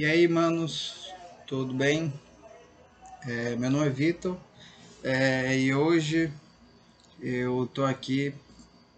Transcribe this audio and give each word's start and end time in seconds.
E 0.00 0.06
aí, 0.06 0.26
manos, 0.26 1.12
tudo 1.46 1.74
bem? 1.74 2.10
É, 3.28 3.54
meu 3.56 3.70
nome 3.70 3.86
é 3.86 3.90
Vitor 3.90 4.34
é, 5.04 5.58
e 5.58 5.74
hoje 5.74 6.32
eu 7.20 7.68
tô 7.74 7.84
aqui 7.84 8.32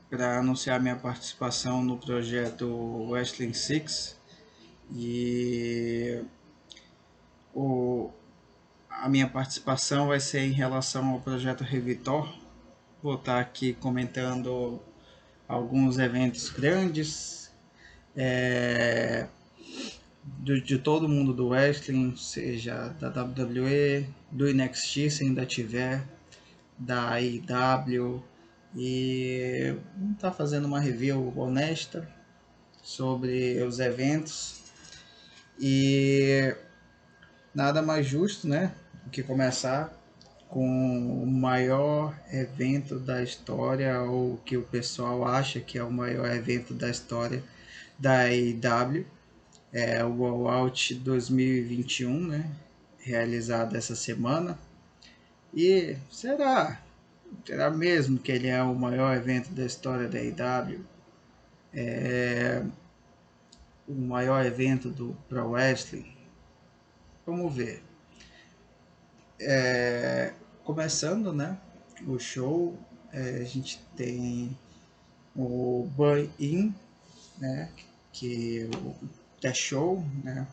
para 0.08 0.38
anunciar 0.38 0.80
minha 0.80 0.94
participação 0.94 1.82
no 1.82 1.98
projeto 1.98 2.68
Wrestling 3.10 3.52
Six 3.52 4.16
e 4.94 6.22
o, 7.52 8.08
a 8.88 9.08
minha 9.08 9.28
participação 9.28 10.06
vai 10.06 10.20
ser 10.20 10.42
em 10.42 10.52
relação 10.52 11.08
ao 11.08 11.20
projeto 11.20 11.64
Revitor. 11.64 12.32
Vou 13.02 13.16
estar 13.16 13.40
aqui 13.40 13.74
comentando 13.74 14.80
alguns 15.48 15.98
eventos 15.98 16.48
grandes. 16.48 17.52
É, 18.16 19.26
de, 20.24 20.60
de 20.60 20.78
todo 20.78 21.08
mundo 21.08 21.32
do 21.32 21.48
wrestling, 21.48 22.14
seja 22.16 22.88
da 23.00 23.08
WWE, 23.08 24.06
do 24.30 24.52
NXT 24.52 25.10
se 25.10 25.24
ainda 25.24 25.44
tiver, 25.44 26.02
da 26.78 27.14
AEW 27.14 28.22
e 28.76 29.76
vamos 29.96 30.16
estar 30.16 30.30
tá 30.30 30.36
fazendo 30.36 30.64
uma 30.66 30.80
review 30.80 31.32
honesta 31.36 32.08
sobre 32.82 33.62
os 33.62 33.78
eventos. 33.78 34.62
E 35.60 36.54
nada 37.54 37.82
mais 37.82 38.06
justo, 38.06 38.48
né, 38.48 38.72
que 39.10 39.22
começar 39.22 39.92
com 40.48 41.22
o 41.22 41.26
maior 41.26 42.14
evento 42.30 42.98
da 42.98 43.22
história 43.22 44.02
ou 44.02 44.36
que 44.38 44.56
o 44.56 44.62
pessoal 44.62 45.26
acha 45.26 45.60
que 45.60 45.78
é 45.78 45.84
o 45.84 45.90
maior 45.90 46.30
evento 46.30 46.74
da 46.74 46.90
história 46.90 47.42
da 47.98 48.24
AEW 48.24 49.06
é, 49.72 50.04
o 50.04 50.24
All 50.24 50.48
Out 50.48 50.94
2021, 50.94 52.26
né? 52.26 52.50
Realizado 52.98 53.76
essa 53.76 53.96
semana. 53.96 54.58
E 55.54 55.96
será? 56.10 56.80
Será 57.46 57.70
mesmo 57.70 58.18
que 58.18 58.30
ele 58.30 58.48
é 58.48 58.62
o 58.62 58.74
maior 58.74 59.16
evento 59.16 59.50
da 59.52 59.64
história 59.64 60.08
da 60.08 60.20
IW? 60.20 60.84
É 61.72 62.62
o 63.88 63.94
maior 63.94 64.44
evento 64.44 64.90
do 64.90 65.16
Pro 65.28 65.50
Wrestling? 65.50 66.14
Vamos 67.26 67.54
ver. 67.54 67.82
É, 69.40 70.32
começando, 70.64 71.32
né? 71.32 71.58
O 72.06 72.18
show, 72.18 72.78
é, 73.12 73.40
a 73.40 73.44
gente 73.44 73.80
tem 73.96 74.56
o 75.34 75.88
Buy 75.96 76.30
In, 76.38 76.74
né? 77.38 77.70
Que 78.12 78.68
o 78.74 79.21
The 79.42 79.52
Show, 79.52 80.02
né? 80.22 80.46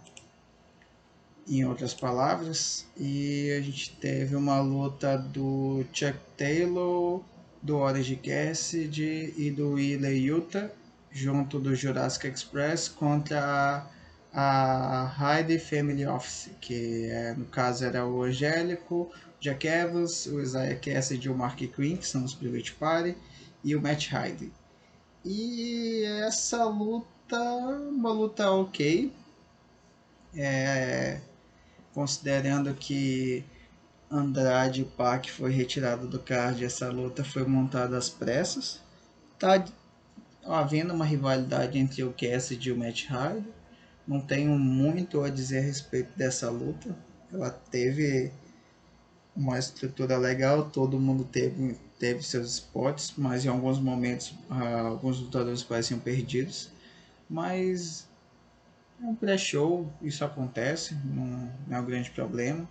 em 1.47 1.65
outras 1.65 1.93
palavras, 1.93 2.85
e 2.95 3.51
a 3.57 3.61
gente 3.61 3.95
teve 3.95 4.35
uma 4.35 4.59
luta 4.61 5.17
do 5.17 5.83
Chuck 5.91 6.17
Taylor, 6.37 7.23
do 7.61 7.77
Orange 7.77 8.15
Cassidy 8.17 9.33
e 9.35 9.49
do 9.49 9.73
Wheeler 9.73 10.15
Yuta, 10.15 10.71
junto 11.11 11.59
do 11.59 11.75
Jurassic 11.75 12.27
Express, 12.27 12.87
contra 12.87 13.87
a, 14.31 15.11
a 15.21 15.37
Heidi 15.37 15.57
Family 15.57 16.05
Office, 16.05 16.51
que 16.61 17.05
é, 17.05 17.33
no 17.33 17.45
caso 17.45 17.85
era 17.85 18.05
o 18.05 18.23
Angélico, 18.23 19.11
Jack 19.39 19.67
Evans, 19.67 20.27
o 20.27 20.39
Isaiah 20.39 20.75
Cassidy 20.75 21.27
e 21.27 21.31
o 21.31 21.35
Mark 21.35 21.57
Quinn, 21.57 21.97
que 21.97 22.07
são 22.07 22.23
os 22.23 22.35
Private 22.35 22.73
Party, 22.73 23.15
e 23.63 23.75
o 23.75 23.81
Matt 23.81 24.11
Heidi. 24.11 24.51
E 25.25 26.03
essa 26.23 26.63
luta 26.65 27.18
uma 27.37 28.11
luta 28.11 28.49
ok. 28.51 29.11
É, 30.35 31.19
considerando 31.93 32.73
que 32.73 33.43
Andrade 34.11 34.81
e 34.81 34.85
Pac 34.85 35.29
foi 35.29 35.51
retirado 35.51 36.07
do 36.07 36.19
card, 36.19 36.63
essa 36.63 36.89
luta 36.89 37.23
foi 37.23 37.45
montada 37.45 37.97
às 37.97 38.09
pressas. 38.09 38.79
Tá 39.37 39.63
havendo 40.43 40.93
uma 40.93 41.05
rivalidade 41.05 41.77
entre 41.77 42.03
o 42.03 42.13
Cassidy 42.13 42.69
e 42.69 42.71
o 42.71 42.77
Matt 42.77 43.09
Hardy. 43.09 43.47
Não 44.07 44.19
tenho 44.19 44.57
muito 44.57 45.21
a 45.21 45.29
dizer 45.29 45.59
a 45.59 45.61
respeito 45.61 46.09
dessa 46.17 46.49
luta. 46.49 46.95
Ela 47.31 47.51
teve 47.51 48.31
uma 49.35 49.59
estrutura 49.59 50.17
legal, 50.17 50.69
todo 50.69 50.99
mundo 50.99 51.23
teve, 51.23 51.77
teve 51.99 52.23
seus 52.23 52.53
spots, 52.53 53.13
mas 53.15 53.45
em 53.45 53.47
alguns 53.47 53.79
momentos 53.79 54.33
ah, 54.49 54.81
alguns 54.81 55.19
lutadores 55.19 55.61
pareciam 55.61 55.99
perdidos. 55.99 56.71
Mas 57.29 58.07
é 59.01 59.05
um 59.05 59.15
pré-show, 59.15 59.91
isso 60.01 60.25
acontece, 60.25 60.95
não, 61.05 61.51
não, 61.67 61.77
é 61.77 61.79
um 61.79 61.85
grande 61.85 62.09
problema. 62.11 62.67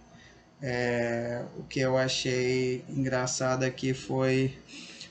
É, 0.61 1.45
o 1.57 1.63
que 1.63 1.81
eu 1.81 1.97
achei 1.97 2.85
engraçado 2.89 3.63
aqui 3.63 3.95
foi 3.95 4.59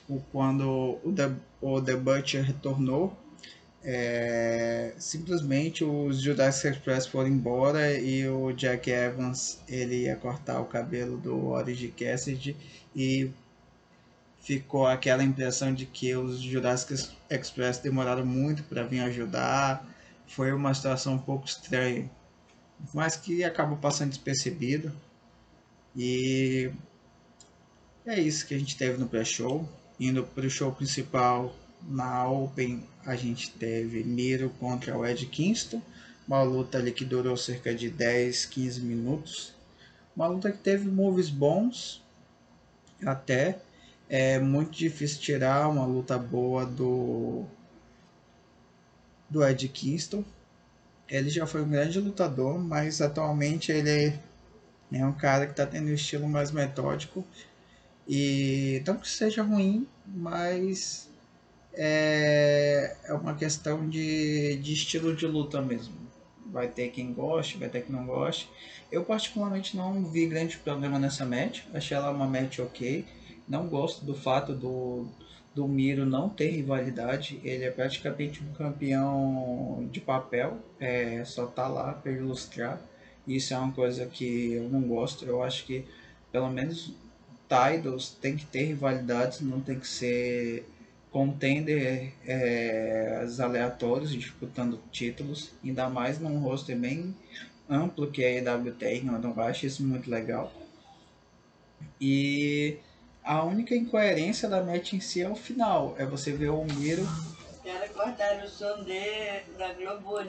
o, 0.08 0.20
quando 0.30 0.98
o 1.02 1.12
The, 1.12 1.32
o 1.60 1.80
The 1.80 1.96
Butcher 1.96 2.44
retornou. 2.44 3.16
É, 3.82 4.92
simplesmente 4.98 5.84
os 5.84 6.20
Judas 6.20 6.64
Express 6.64 7.06
foram 7.06 7.28
embora 7.28 7.96
e 7.98 8.28
o 8.28 8.52
Jack 8.52 8.90
Evans 8.90 9.60
ele 9.68 10.02
ia 10.02 10.16
cortar 10.16 10.60
o 10.60 10.66
cabelo 10.66 11.16
do 11.16 11.46
Orange 11.48 11.88
Cassidy 11.96 12.56
e 12.94 13.30
ficou 14.40 14.86
aquela 14.86 15.22
impressão 15.22 15.74
de 15.74 15.86
que 15.86 16.14
os 16.14 16.40
Jurassic 16.40 17.08
Express 17.30 17.78
demoraram 17.78 18.24
muito 18.24 18.62
para 18.64 18.82
vir 18.82 19.00
ajudar. 19.00 19.86
Foi 20.26 20.52
uma 20.52 20.72
situação 20.74 21.14
um 21.14 21.18
pouco 21.18 21.46
estranha, 21.46 22.10
mas 22.94 23.16
que 23.16 23.44
acabou 23.44 23.76
passando 23.76 24.10
despercebido. 24.10 24.92
E 25.96 26.70
é 28.06 28.20
isso 28.20 28.46
que 28.46 28.54
a 28.54 28.58
gente 28.58 28.76
teve 28.76 28.98
no 28.98 29.08
pré-show. 29.08 29.68
Indo 29.98 30.22
para 30.22 30.46
o 30.46 30.50
show 30.50 30.70
principal, 30.72 31.54
na 31.86 32.28
Open, 32.28 32.82
a 33.04 33.16
gente 33.16 33.50
teve 33.52 34.04
Miro 34.04 34.50
contra 34.58 34.96
o 34.96 35.06
Ed 35.06 35.26
Kingston. 35.26 35.82
Uma 36.26 36.42
luta 36.42 36.78
ali 36.78 36.92
que 36.92 37.04
durou 37.04 37.36
cerca 37.36 37.74
de 37.74 37.90
10, 37.90 38.46
15 38.46 38.80
minutos. 38.80 39.54
Uma 40.14 40.26
luta 40.26 40.52
que 40.52 40.58
teve 40.58 40.88
moves 40.88 41.30
bons 41.30 42.02
até 43.04 43.58
é 44.08 44.38
muito 44.38 44.70
difícil 44.72 45.20
tirar 45.20 45.68
uma 45.68 45.84
luta 45.84 46.18
boa 46.18 46.64
do 46.64 47.44
do 49.28 49.46
Ed 49.46 49.68
Kingston. 49.68 50.24
Ele 51.08 51.28
já 51.30 51.46
foi 51.46 51.62
um 51.62 51.68
grande 51.68 52.00
lutador, 52.00 52.58
mas 52.58 53.00
atualmente 53.00 53.70
ele 53.72 54.18
é 54.92 55.04
um 55.04 55.12
cara 55.12 55.46
que 55.46 55.52
está 55.52 55.66
tendo 55.66 55.88
um 55.88 55.94
estilo 55.94 56.28
mais 56.28 56.50
metódico. 56.50 57.24
E 58.06 58.82
não 58.86 58.96
que 58.96 59.08
seja 59.08 59.42
ruim, 59.42 59.86
mas 60.06 61.10
é, 61.74 62.96
é 63.04 63.12
uma 63.12 63.34
questão 63.34 63.88
de, 63.88 64.56
de 64.56 64.72
estilo 64.72 65.14
de 65.14 65.26
luta 65.26 65.60
mesmo. 65.60 65.94
Vai 66.46 66.68
ter 66.68 66.88
quem 66.88 67.12
goste, 67.12 67.58
vai 67.58 67.68
ter 67.68 67.82
quem 67.82 67.94
não 67.94 68.06
goste. 68.06 68.48
Eu 68.90 69.04
particularmente 69.04 69.76
não 69.76 70.04
vi 70.06 70.26
grande 70.26 70.56
problema 70.56 70.98
nessa 70.98 71.26
match. 71.26 71.62
Achei 71.74 71.94
ela 71.96 72.10
uma 72.10 72.26
match 72.26 72.58
ok. 72.60 73.04
Não 73.48 73.66
gosto 73.68 74.04
do 74.04 74.14
fato 74.14 74.54
do, 74.54 75.06
do 75.54 75.66
Miro 75.66 76.04
não 76.04 76.28
ter 76.28 76.50
rivalidade. 76.50 77.40
Ele 77.42 77.64
é 77.64 77.70
praticamente 77.70 78.42
um 78.42 78.52
campeão 78.52 79.88
de 79.90 80.00
papel. 80.00 80.58
É, 80.78 81.24
só 81.24 81.46
tá 81.46 81.66
lá 81.68 81.92
para 81.94 82.12
ilustrar. 82.12 82.80
Isso 83.26 83.54
é 83.54 83.58
uma 83.58 83.72
coisa 83.72 84.06
que 84.06 84.52
eu 84.52 84.68
não 84.68 84.82
gosto. 84.82 85.24
Eu 85.24 85.42
acho 85.42 85.64
que 85.64 85.84
pelo 86.30 86.50
menos 86.50 86.92
titles 87.48 88.10
tem 88.20 88.36
que 88.36 88.46
ter 88.46 88.64
rivalidades, 88.64 89.40
não 89.40 89.60
tem 89.60 89.78
que 89.78 89.88
ser 89.88 90.68
contender 91.10 92.12
é, 92.26 93.26
aleatórios 93.40 94.12
disputando 94.12 94.78
títulos, 94.92 95.50
ainda 95.64 95.88
mais 95.88 96.18
num 96.18 96.38
roster 96.38 96.76
bem 96.76 97.16
amplo 97.68 98.10
que 98.10 98.24
a 98.24 98.30
EW 98.30 98.72
tem, 98.72 99.06
eu 99.06 99.18
não 99.18 99.38
acho 99.40 99.66
isso 99.66 99.82
muito 99.82 100.10
legal. 100.10 100.52
E 102.00 102.78
a 103.28 103.44
única 103.44 103.76
incoerência 103.76 104.48
da 104.48 104.64
match 104.64 104.94
em 104.94 105.00
si 105.00 105.20
é 105.20 105.28
o 105.28 105.36
final. 105.36 105.94
É 105.98 106.06
você 106.06 106.32
ver 106.32 106.48
o 106.48 106.64
Miro. 106.64 107.02
Os 107.02 107.90
cortaram 107.94 108.42
o 108.42 108.48
som 108.48 108.82
de, 108.84 109.42
da 109.58 109.74
Globo. 109.74 110.26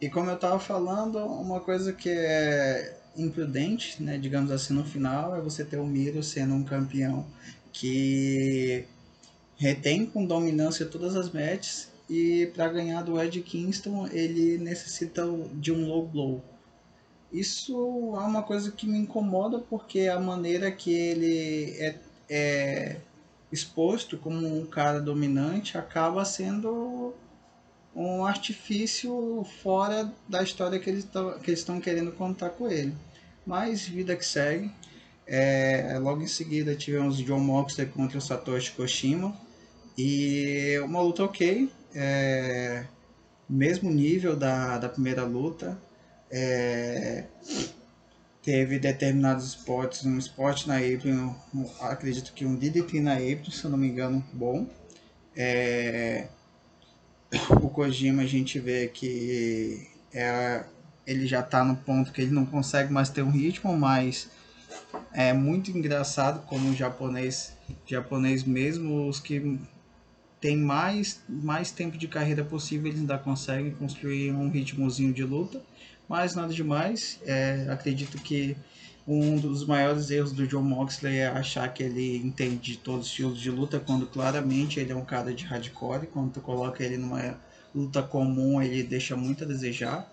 E 0.00 0.08
como 0.08 0.30
eu 0.30 0.38
tava 0.38 0.60
falando, 0.60 1.18
uma 1.18 1.58
coisa 1.58 1.92
que 1.92 2.08
é 2.08 2.96
imprudente, 3.16 4.00
né, 4.00 4.16
digamos 4.16 4.52
assim, 4.52 4.74
no 4.74 4.84
final, 4.84 5.34
é 5.34 5.40
você 5.40 5.64
ter 5.64 5.78
o 5.78 5.86
Miro 5.86 6.22
sendo 6.22 6.54
um 6.54 6.62
campeão 6.62 7.26
que 7.72 8.84
retém 9.56 10.06
com 10.06 10.24
dominância 10.24 10.86
todas 10.86 11.16
as 11.16 11.32
matches 11.32 11.90
e 12.08 12.46
para 12.54 12.68
ganhar 12.68 13.02
do 13.02 13.20
Ed 13.20 13.40
Kingston 13.40 14.06
ele 14.12 14.56
necessita 14.58 15.22
de 15.54 15.72
um 15.72 15.84
low 15.88 16.06
blow. 16.06 16.44
Isso 17.34 18.14
é 18.14 18.20
uma 18.20 18.44
coisa 18.44 18.70
que 18.70 18.86
me 18.86 18.96
incomoda 18.96 19.58
porque 19.58 20.02
a 20.02 20.20
maneira 20.20 20.70
que 20.70 20.92
ele 20.92 21.70
é, 21.80 21.98
é 22.30 22.96
exposto 23.50 24.16
como 24.16 24.46
um 24.46 24.64
cara 24.64 25.00
dominante 25.00 25.76
acaba 25.76 26.24
sendo 26.24 27.12
um 27.92 28.24
artifício 28.24 29.44
fora 29.64 30.12
da 30.28 30.44
história 30.44 30.78
que 30.78 30.88
eles 30.88 31.08
estão 31.48 31.80
querendo 31.80 32.12
contar 32.12 32.50
com 32.50 32.68
ele. 32.70 32.94
Mas 33.44 33.84
vida 33.84 34.14
que 34.14 34.24
segue. 34.24 34.70
É, 35.26 35.98
logo 36.00 36.22
em 36.22 36.28
seguida 36.28 36.76
tivemos 36.76 37.16
John 37.16 37.40
Moxley 37.40 37.88
contra 37.88 38.20
Satoshi 38.20 38.70
Koshima. 38.70 39.36
E 39.98 40.78
uma 40.84 41.00
luta 41.00 41.24
ok. 41.24 41.68
É, 41.92 42.84
mesmo 43.48 43.90
nível 43.90 44.36
da, 44.36 44.78
da 44.78 44.88
primeira 44.88 45.24
luta. 45.24 45.76
É, 46.36 47.26
teve 48.42 48.80
determinados 48.80 49.46
esportes, 49.46 50.04
um 50.04 50.18
esporte 50.18 50.66
na 50.66 50.78
April, 50.78 51.32
um, 51.54 51.70
acredito 51.80 52.32
que 52.32 52.44
um 52.44 52.56
DDT 52.56 53.00
na 53.00 53.14
April, 53.14 53.52
se 53.52 53.64
eu 53.64 53.70
não 53.70 53.78
me 53.78 53.86
engano, 53.86 54.24
bom. 54.32 54.66
É, 55.36 56.26
o 57.62 57.68
Kojima 57.68 58.22
a 58.22 58.26
gente 58.26 58.58
vê 58.58 58.88
que 58.88 59.88
é, 60.12 60.64
ele 61.06 61.24
já 61.24 61.38
está 61.38 61.64
no 61.64 61.76
ponto 61.76 62.12
que 62.12 62.22
ele 62.22 62.32
não 62.32 62.44
consegue 62.44 62.92
mais 62.92 63.08
ter 63.08 63.22
um 63.22 63.30
ritmo, 63.30 63.76
mas 63.78 64.28
é 65.12 65.32
muito 65.32 65.70
engraçado 65.70 66.44
como 66.46 66.70
o 66.70 66.74
japonês, 66.74 67.56
japonês 67.86 68.42
mesmo, 68.42 69.08
os 69.08 69.20
que 69.20 69.56
tem 70.40 70.56
mais, 70.56 71.22
mais 71.28 71.70
tempo 71.70 71.96
de 71.96 72.08
carreira 72.08 72.44
possível, 72.44 72.88
eles 72.88 73.00
ainda 73.00 73.18
conseguem 73.18 73.70
construir 73.70 74.32
um 74.32 74.50
ritmozinho 74.50 75.12
de 75.12 75.22
luta, 75.22 75.62
mas 76.08 76.34
nada 76.34 76.52
demais. 76.52 77.18
É, 77.24 77.66
acredito 77.70 78.18
que 78.18 78.56
um 79.06 79.36
dos 79.36 79.66
maiores 79.66 80.10
erros 80.10 80.32
do 80.32 80.46
John 80.46 80.62
Moxley 80.62 81.18
é 81.18 81.26
achar 81.26 81.68
que 81.72 81.82
ele 81.82 82.16
entende 82.16 82.78
todos 82.78 83.06
os 83.06 83.10
estilos 83.10 83.40
de 83.40 83.50
luta, 83.50 83.78
quando 83.78 84.06
claramente 84.06 84.80
ele 84.80 84.92
é 84.92 84.96
um 84.96 85.04
cara 85.04 85.32
de 85.32 85.44
hardcore. 85.44 86.06
Quando 86.06 86.32
tu 86.32 86.40
coloca 86.40 86.82
ele 86.82 86.96
numa 86.96 87.38
luta 87.74 88.02
comum, 88.02 88.62
ele 88.62 88.82
deixa 88.82 89.16
muito 89.16 89.44
a 89.44 89.46
desejar. 89.46 90.10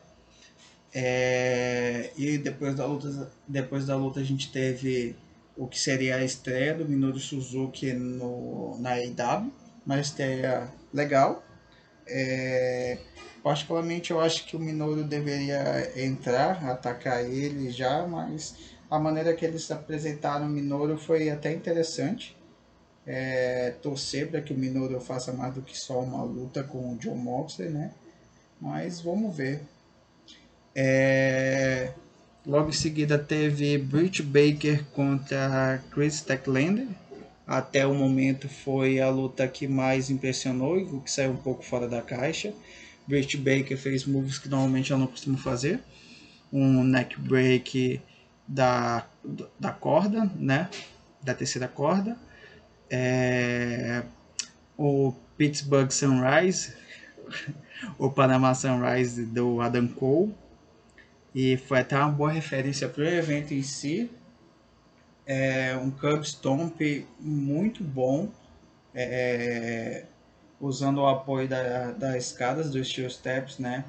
É, 0.93 2.11
e 2.17 2.37
depois 2.37 2.75
da, 2.75 2.85
luta, 2.85 3.31
depois 3.47 3.85
da 3.85 3.95
luta 3.95 4.19
a 4.19 4.23
gente 4.23 4.51
teve 4.51 5.15
o 5.55 5.65
que 5.67 5.79
seria 5.79 6.17
a 6.17 6.23
estreia 6.23 6.73
do 6.73 6.85
Minoru 6.85 7.19
Suzuki 7.19 7.93
no, 7.93 8.77
na 8.79 8.91
AEW, 8.95 9.51
uma 9.85 9.99
estreia 9.99 10.67
legal. 10.93 11.43
É, 12.11 12.97
particularmente 13.41 14.11
eu 14.11 14.19
acho 14.19 14.45
que 14.45 14.55
o 14.55 14.59
Minoru 14.59 15.03
deveria 15.03 15.91
entrar, 15.95 16.63
atacar 16.69 17.23
ele 17.23 17.71
já, 17.71 18.05
mas 18.05 18.55
a 18.89 18.99
maneira 18.99 19.33
que 19.33 19.45
eles 19.45 19.71
apresentaram 19.71 20.47
o 20.47 20.49
Minoru 20.49 20.97
foi 20.97 21.29
até 21.29 21.53
interessante. 21.53 22.37
É, 23.07 23.71
torcer 23.81 24.29
para 24.29 24.41
que 24.41 24.53
o 24.53 24.57
Minoru 24.57 24.99
faça 25.01 25.33
mais 25.33 25.53
do 25.55 25.61
que 25.61 25.75
só 25.75 26.01
uma 26.01 26.23
luta 26.23 26.63
com 26.63 26.93
o 26.93 26.97
John 26.97 27.15
Moxley, 27.15 27.69
né? 27.69 27.91
Mas 28.59 29.01
vamos 29.01 29.35
ver. 29.35 29.63
É, 30.75 31.93
logo 32.45 32.69
em 32.69 32.73
seguida 32.73 33.17
teve 33.17 33.77
Britt 33.77 34.21
Baker 34.21 34.85
contra 34.93 35.81
Chris 35.91 36.21
Techlander. 36.21 36.87
Até 37.51 37.85
o 37.85 37.93
momento 37.93 38.47
foi 38.47 39.01
a 39.01 39.09
luta 39.09 39.45
que 39.45 39.67
mais 39.67 40.09
impressionou 40.09 40.79
e 40.79 40.85
que 41.01 41.11
saiu 41.11 41.31
um 41.31 41.35
pouco 41.35 41.65
fora 41.65 41.85
da 41.85 42.01
caixa. 42.01 42.53
Britt 43.05 43.35
Baker 43.35 43.77
fez 43.77 44.05
moves 44.05 44.39
que 44.39 44.47
normalmente 44.47 44.93
ela 44.93 45.01
não 45.01 45.07
costuma 45.07 45.37
fazer. 45.37 45.81
Um 46.49 46.81
neck 46.81 47.19
break 47.19 47.99
da, 48.47 49.05
da 49.59 49.73
corda, 49.73 50.31
né? 50.33 50.69
Da 51.21 51.33
terceira 51.33 51.67
corda. 51.67 52.17
É, 52.89 54.03
o 54.77 55.13
Pittsburgh 55.37 55.91
Sunrise, 55.91 56.73
o 57.99 58.09
Panama 58.09 58.55
Sunrise 58.55 59.25
do 59.25 59.59
Adam 59.59 59.89
Cole. 59.89 60.33
E 61.35 61.57
foi 61.57 61.79
até 61.79 61.97
uma 61.97 62.07
boa 62.07 62.31
referência 62.31 62.87
para 62.87 63.03
o 63.03 63.07
evento 63.07 63.53
em 63.53 63.61
si. 63.61 64.09
É 65.25 65.75
um 65.75 65.91
Cub 65.91 66.23
Stomp 66.23 66.81
muito 67.19 67.83
bom, 67.83 68.29
é, 68.93 70.05
usando 70.59 70.99
o 70.99 71.07
apoio 71.07 71.47
da, 71.47 71.91
das 71.91 72.27
escadas 72.27 72.71
dos 72.71 72.87
Steel 72.89 73.09
Steps, 73.09 73.57
né? 73.59 73.85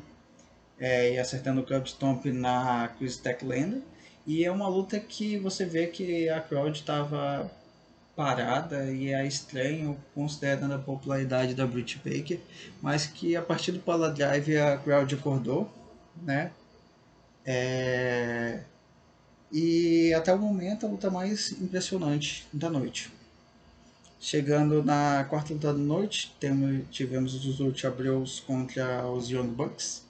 É, 0.79 1.15
e 1.15 1.19
acertando 1.19 1.61
o 1.61 1.67
Cub 1.67 1.87
Stomp 1.87 2.27
na 2.27 2.89
Chris 2.99 3.17
Techlander. 3.17 3.83
E 4.27 4.45
é 4.45 4.51
uma 4.51 4.69
luta 4.69 5.01
que 5.01 5.37
você 5.39 5.65
vê 5.65 5.87
que 5.89 6.29
a 6.29 6.41
crowd 6.41 6.79
estava 6.79 7.51
parada 8.15 8.91
e 8.93 9.13
é 9.13 9.27
estranho 9.27 9.97
considerando 10.15 10.75
a 10.75 10.79
popularidade 10.79 11.55
da 11.55 11.67
Britt 11.67 11.99
Baker, 12.05 12.39
mas 12.81 13.07
que 13.07 13.35
a 13.35 13.43
partir 13.43 13.73
do 13.73 13.81
Pala 13.81 14.11
Drive 14.11 14.57
a 14.59 14.77
crowd 14.77 15.15
acordou, 15.15 15.71
né? 16.23 16.53
É... 17.45 18.61
E 19.53 20.15
até 20.15 20.33
o 20.33 20.39
momento 20.39 20.87
a 20.87 20.89
luta 20.89 21.11
mais 21.11 21.53
impressionante 21.53 22.49
da 22.51 22.71
noite. 22.71 23.13
Chegando 24.19 24.83
na 24.83 25.27
quarta 25.29 25.53
luta 25.53 25.73
da 25.73 25.79
noite, 25.79 26.35
temos, 26.41 26.85
tivemos 26.91 27.35
os 27.45 27.61
Ulti 27.61 27.87
Abreus 27.87 28.41
contra 28.41 29.07
os 29.07 29.29
Young 29.29 29.49
Bucks. 29.49 30.05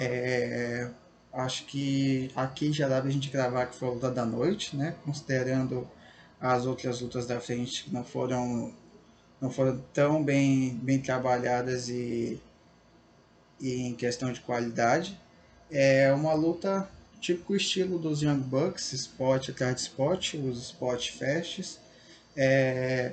É, 0.00 0.88
acho 1.32 1.66
que 1.66 2.30
aqui 2.34 2.72
já 2.72 2.88
dá 2.88 3.00
pra 3.00 3.10
gente 3.10 3.28
gravar 3.28 3.66
que 3.66 3.74
foi 3.74 3.88
a 3.88 3.92
luta 3.92 4.10
da 4.10 4.24
noite, 4.24 4.74
né? 4.74 4.94
Considerando 5.04 5.86
as 6.40 6.64
outras 6.64 7.00
lutas 7.00 7.26
da 7.26 7.38
frente 7.40 7.84
que 7.84 7.92
não 7.92 8.04
foram 8.04 8.72
não 9.40 9.50
foram 9.50 9.82
tão 9.92 10.22
bem, 10.22 10.78
bem 10.82 11.00
trabalhadas 11.00 11.88
e, 11.88 12.40
e 13.60 13.82
em 13.82 13.94
questão 13.94 14.32
de 14.32 14.40
qualidade. 14.40 15.18
É 15.68 16.12
uma 16.12 16.32
luta 16.32 16.88
típico 17.22 17.54
estilo 17.54 18.00
dos 18.00 18.20
Young 18.20 18.40
Bucks, 18.40 18.92
spot 18.92 19.50
atrás 19.50 19.76
de 19.76 19.82
spot, 19.82 20.34
os 20.34 20.58
spot 20.58 21.10
fests. 21.12 21.78
É, 22.36 23.12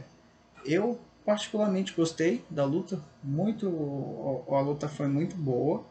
eu 0.65 0.99
particularmente 1.23 1.93
gostei 1.93 2.43
da 2.49 2.65
luta, 2.65 2.99
muito 3.23 3.67
a 4.49 4.59
luta 4.61 4.89
foi 4.89 5.07
muito 5.07 5.35
boa. 5.35 5.85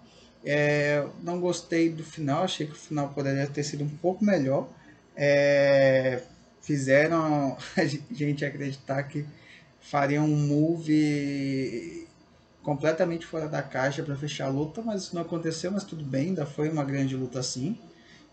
É, 0.44 1.06
não 1.22 1.40
gostei 1.40 1.88
do 1.90 2.02
final, 2.02 2.42
achei 2.42 2.66
que 2.66 2.72
o 2.72 2.76
final 2.76 3.08
poderia 3.10 3.46
ter 3.46 3.62
sido 3.62 3.84
um 3.84 3.88
pouco 3.88 4.24
melhor. 4.24 4.68
É, 5.16 6.20
fizeram 6.60 7.56
a 7.78 7.84
gente 7.84 8.44
acreditar 8.44 9.04
que 9.04 9.24
fariam 9.80 10.24
um 10.24 10.36
move 10.36 12.08
completamente 12.64 13.24
fora 13.24 13.48
da 13.48 13.62
caixa 13.62 14.02
para 14.02 14.16
fechar 14.16 14.46
a 14.46 14.50
luta, 14.50 14.82
mas 14.82 15.12
não 15.12 15.22
aconteceu, 15.22 15.70
mas 15.70 15.84
tudo 15.84 16.04
bem, 16.04 16.28
ainda 16.28 16.44
foi 16.44 16.68
uma 16.68 16.84
grande 16.84 17.14
luta 17.16 17.38
assim. 17.38 17.78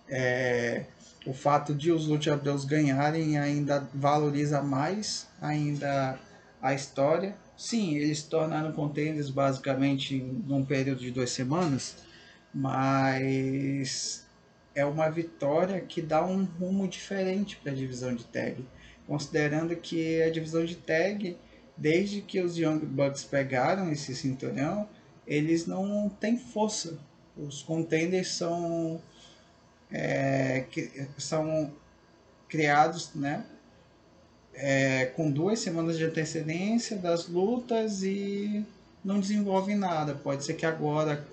É, 0.07 0.85
o 1.25 1.33
fato 1.33 1.73
de 1.73 1.91
os 1.91 2.07
lutadores 2.07 2.65
ganharem 2.65 3.37
ainda 3.37 3.87
valoriza 3.93 4.61
mais 4.61 5.27
ainda 5.41 6.19
a 6.61 6.73
história. 6.73 7.35
Sim, 7.57 7.95
eles 7.95 8.23
tornaram 8.23 8.71
contenders 8.73 9.29
basicamente 9.29 10.17
num 10.19 10.63
período 10.63 10.99
de 10.99 11.11
duas 11.11 11.31
semanas, 11.31 11.95
mas 12.53 14.25
é 14.75 14.85
uma 14.85 15.09
vitória 15.09 15.79
que 15.79 16.01
dá 16.01 16.23
um 16.25 16.43
rumo 16.43 16.87
diferente 16.87 17.55
para 17.57 17.71
a 17.71 17.75
divisão 17.75 18.13
de 18.13 18.25
tag, 18.25 18.65
considerando 19.07 19.75
que 19.75 20.21
a 20.21 20.29
divisão 20.29 20.65
de 20.65 20.75
tag, 20.75 21.37
desde 21.77 22.21
que 22.21 22.41
os 22.41 22.57
Young 22.57 22.79
Bucks 22.79 23.23
pegaram 23.23 23.91
esse 23.91 24.13
cinturão, 24.13 24.87
eles 25.25 25.65
não 25.65 26.09
têm 26.09 26.37
força. 26.37 26.99
Os 27.37 27.63
contenders 27.63 28.29
são 28.29 29.01
é, 29.91 30.65
que 30.71 31.07
são 31.17 31.71
criados, 32.47 33.11
né, 33.13 33.45
é, 34.53 35.07
com 35.07 35.29
duas 35.29 35.59
semanas 35.59 35.97
de 35.97 36.05
antecedência 36.05 36.97
das 36.97 37.27
lutas 37.27 38.03
e 38.03 38.65
não 39.03 39.19
desenvolvem 39.19 39.75
nada. 39.75 40.15
Pode 40.15 40.43
ser 40.43 40.53
que 40.53 40.65
agora, 40.65 41.25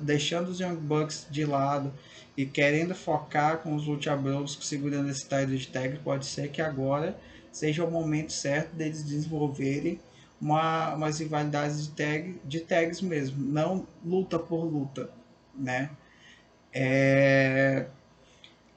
deixando 0.00 0.48
os 0.48 0.60
Young 0.60 0.76
Bucks 0.76 1.26
de 1.30 1.44
lado 1.44 1.92
e 2.36 2.44
querendo 2.44 2.94
focar 2.94 3.58
com 3.58 3.74
os 3.74 3.86
Lucha 3.86 4.16
Bros 4.16 4.58
segurando 4.60 5.08
esse 5.08 5.22
title 5.22 5.56
de 5.56 5.68
tag, 5.68 5.98
pode 6.00 6.26
ser 6.26 6.50
que 6.50 6.60
agora 6.60 7.16
seja 7.52 7.84
o 7.84 7.90
momento 7.90 8.32
certo 8.32 8.74
deles 8.74 9.02
desenvolverem 9.02 10.00
uma, 10.40 10.94
umas 10.94 11.20
rivalidades 11.20 11.86
de, 11.86 11.90
tag, 11.92 12.40
de 12.44 12.60
tags 12.60 13.00
mesmo, 13.00 13.42
não 13.42 13.86
luta 14.04 14.38
por 14.38 14.64
luta, 14.64 15.08
né? 15.54 15.90
É... 16.74 17.86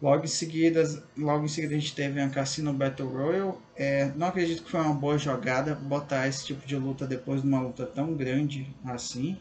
Logo 0.01 0.25
em 0.25 0.27
seguida, 0.27 0.83
logo 1.17 1.45
em 1.45 1.47
seguida 1.47 1.75
a 1.75 1.79
gente 1.79 1.95
teve 1.95 2.21
a 2.21 2.29
Cassino 2.29 2.71
Battle 2.73 3.09
Royale. 3.09 3.53
É, 3.75 4.11
não 4.15 4.27
acredito 4.27 4.63
que 4.63 4.69
foi 4.71 4.79
uma 4.81 4.93
boa 4.93 5.17
jogada 5.17 5.73
botar 5.75 6.27
esse 6.27 6.45
tipo 6.45 6.67
de 6.67 6.75
luta 6.75 7.07
depois 7.07 7.41
de 7.41 7.47
uma 7.47 7.59
luta 7.61 7.85
tão 7.85 8.13
grande 8.13 8.67
assim. 8.85 9.37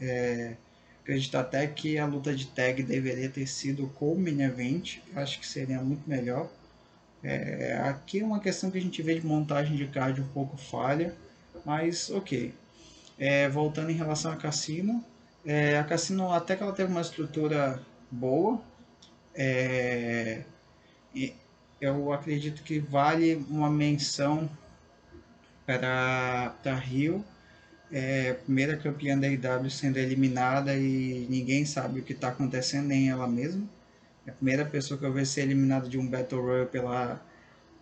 É, 0.00 0.56
acredito 1.02 1.34
até 1.36 1.66
que 1.66 1.98
a 1.98 2.06
luta 2.06 2.34
de 2.34 2.46
tag 2.46 2.82
deveria 2.84 3.28
ter 3.28 3.46
sido 3.48 3.88
com 3.96 4.12
o 4.12 4.18
main 4.18 4.42
event. 4.42 4.98
Acho 5.14 5.40
que 5.40 5.46
seria 5.46 5.80
muito 5.82 6.08
melhor. 6.08 6.48
É, 7.22 7.76
aqui 7.84 8.20
é 8.20 8.24
uma 8.24 8.38
questão 8.40 8.70
que 8.70 8.78
a 8.78 8.80
gente 8.80 9.02
vê 9.02 9.18
de 9.18 9.26
montagem 9.26 9.76
de 9.76 9.86
card 9.88 10.20
um 10.20 10.28
pouco 10.28 10.56
falha, 10.56 11.14
mas 11.64 12.10
ok. 12.10 12.54
É, 13.18 13.48
voltando 13.48 13.90
em 13.90 13.94
relação 13.94 14.30
a 14.32 14.36
Cassino, 14.36 15.04
É, 15.44 15.78
a 15.78 15.84
Cassino 15.84 16.32
até 16.32 16.56
que 16.56 16.62
ela 16.62 16.72
teve 16.72 16.90
uma 16.90 17.00
estrutura 17.00 17.80
boa. 18.10 18.60
É, 19.34 20.44
eu 21.80 22.12
acredito 22.12 22.62
que 22.62 22.78
vale 22.78 23.36
uma 23.50 23.70
menção 23.70 24.48
para, 25.66 26.54
para 26.62 26.74
Rio. 26.74 27.24
É, 27.92 28.32
primeira 28.32 28.76
campeã 28.76 29.16
da 29.16 29.28
IW 29.28 29.70
sendo 29.70 29.98
eliminada 29.98 30.74
e 30.76 31.26
ninguém 31.30 31.64
sabe 31.64 32.00
o 32.00 32.02
que 32.02 32.12
está 32.12 32.28
acontecendo, 32.28 32.88
nem 32.88 33.10
ela 33.10 33.28
mesma. 33.28 33.64
É 34.26 34.30
a 34.30 34.34
primeira 34.34 34.64
pessoa 34.64 34.98
que 34.98 35.06
eu 35.06 35.12
vejo 35.12 35.30
ser 35.30 35.42
eliminada 35.42 35.88
de 35.88 35.96
um 35.98 36.06
Battle 36.06 36.42
Royale 36.42 36.68
pela, 36.68 37.22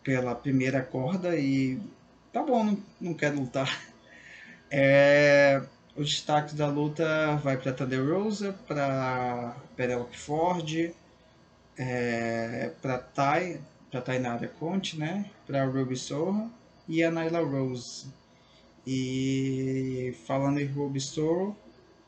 pela 0.02 0.34
primeira 0.34 0.82
corda 0.82 1.36
e 1.36 1.80
tá 2.32 2.42
bom, 2.42 2.64
não, 2.64 2.82
não 3.00 3.14
quero 3.14 3.36
lutar. 3.36 3.68
É, 4.76 5.62
os 5.96 6.10
destaques 6.10 6.54
da 6.54 6.66
luta 6.66 7.36
vai 7.36 7.56
para 7.56 7.72
Thunder 7.72 8.04
Rosa, 8.04 8.52
para 8.66 9.54
Penelope 9.76 10.18
Ford, 10.18 10.92
é, 11.76 12.72
para 12.82 12.98
Tai, 12.98 13.60
para 13.90 14.00
Tainara 14.00 14.48
Conte, 14.48 14.98
né? 14.98 15.30
Para 15.46 15.64
Ruby 15.64 15.96
Sorra 15.96 16.50
e 16.88 17.02
a 17.02 17.10
Nyla 17.10 17.40
Rose. 17.40 18.06
E 18.86 20.14
falando 20.26 20.58
em 20.58 20.66
Ruby 20.66 21.00
Sorro, 21.00 21.56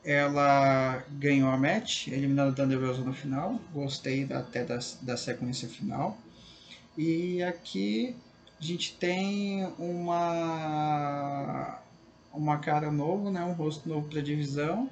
ela 0.03 1.03
ganhou 1.11 1.49
a 1.49 1.57
match, 1.57 2.07
eliminando 2.07 2.55
Thunder 2.55 2.79
Rosa 2.79 3.01
no 3.01 3.13
final. 3.13 3.59
Gostei 3.73 4.27
até 4.31 4.63
da, 4.63 4.79
da 5.01 5.17
sequência 5.17 5.67
final. 5.67 6.17
E 6.97 7.41
aqui 7.43 8.15
a 8.59 8.63
gente 8.63 8.95
tem 8.95 9.65
uma 9.77 11.79
uma 12.33 12.57
cara 12.57 12.91
nova, 12.91 13.31
né, 13.31 13.43
um 13.43 13.53
rosto 13.53 13.87
novo 13.87 14.07
para 14.07 14.19
a 14.19 14.23
divisão 14.23 14.89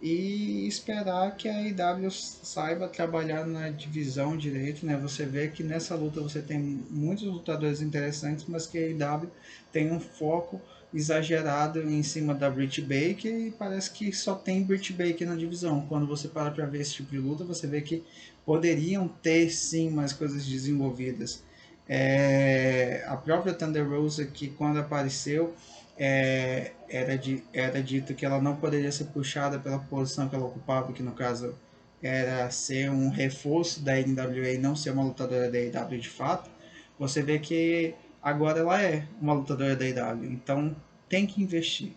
e 0.00 0.66
esperar 0.68 1.36
que 1.36 1.48
a 1.48 1.60
IW 1.62 2.10
saiba 2.10 2.86
trabalhar 2.88 3.44
na 3.44 3.68
divisão 3.68 4.36
direito, 4.36 4.86
né? 4.86 4.96
Você 4.96 5.24
vê 5.26 5.48
que 5.48 5.64
nessa 5.64 5.94
luta 5.96 6.20
você 6.20 6.40
tem 6.40 6.60
muitos 6.88 7.24
lutadores 7.24 7.82
interessantes, 7.82 8.44
mas 8.46 8.66
que 8.66 8.78
a 8.78 8.86
IW 8.88 9.28
tem 9.72 9.90
um 9.90 9.98
foco 9.98 10.60
exagerado 10.94 11.82
em 11.82 12.02
cima 12.02 12.32
da 12.32 12.48
Britt 12.48 12.80
Baker 12.80 13.32
e 13.32 13.50
parece 13.50 13.90
que 13.90 14.12
só 14.12 14.34
tem 14.34 14.62
Britt 14.62 14.92
Baker 14.92 15.28
na 15.28 15.34
divisão. 15.34 15.84
Quando 15.88 16.06
você 16.06 16.28
para 16.28 16.50
para 16.50 16.64
ver 16.66 16.80
esse 16.80 16.94
tipo 16.94 17.10
de 17.10 17.18
luta, 17.18 17.44
você 17.44 17.66
vê 17.66 17.80
que 17.80 18.04
poderiam 18.46 19.08
ter 19.08 19.50
sim 19.50 19.90
mais 19.90 20.12
coisas 20.12 20.46
desenvolvidas. 20.46 21.42
É, 21.88 23.04
a 23.06 23.16
própria 23.16 23.52
Thunder 23.52 23.88
Rosa 23.88 24.24
que 24.26 24.48
quando 24.48 24.78
apareceu 24.78 25.54
é, 25.98 26.70
era, 26.88 27.18
de, 27.18 27.42
era 27.52 27.82
dito 27.82 28.14
que 28.14 28.24
ela 28.24 28.40
não 28.40 28.56
poderia 28.56 28.92
ser 28.92 29.06
puxada 29.06 29.58
pela 29.58 29.80
posição 29.80 30.28
que 30.28 30.36
ela 30.36 30.46
ocupava, 30.46 30.92
que 30.92 31.02
no 31.02 31.12
caso 31.12 31.54
era 32.00 32.48
ser 32.50 32.90
um 32.90 33.08
reforço 33.08 33.80
da 33.82 33.94
NWA 33.96 34.50
e 34.50 34.58
não 34.58 34.76
ser 34.76 34.90
uma 34.90 35.02
lutadora 35.02 35.50
da 35.50 35.58
IW 35.58 35.98
de 35.98 36.08
fato, 36.08 36.48
você 36.96 37.20
vê 37.20 37.40
que 37.40 37.94
agora 38.22 38.60
ela 38.60 38.80
é 38.80 39.08
uma 39.20 39.32
lutadora 39.32 39.74
da 39.74 39.84
IW, 39.84 40.32
então 40.32 40.76
tem 41.08 41.26
que 41.26 41.42
investir. 41.42 41.92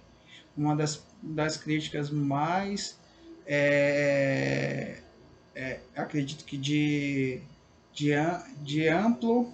Uma 0.58 0.76
das, 0.76 1.06
das 1.22 1.56
críticas 1.58 2.10
mais, 2.10 2.98
é, 3.46 4.98
é, 5.54 5.80
acredito 5.96 6.44
que 6.44 6.58
de, 6.58 7.42
de, 7.94 8.12
de 8.64 8.88
amplo, 8.88 9.54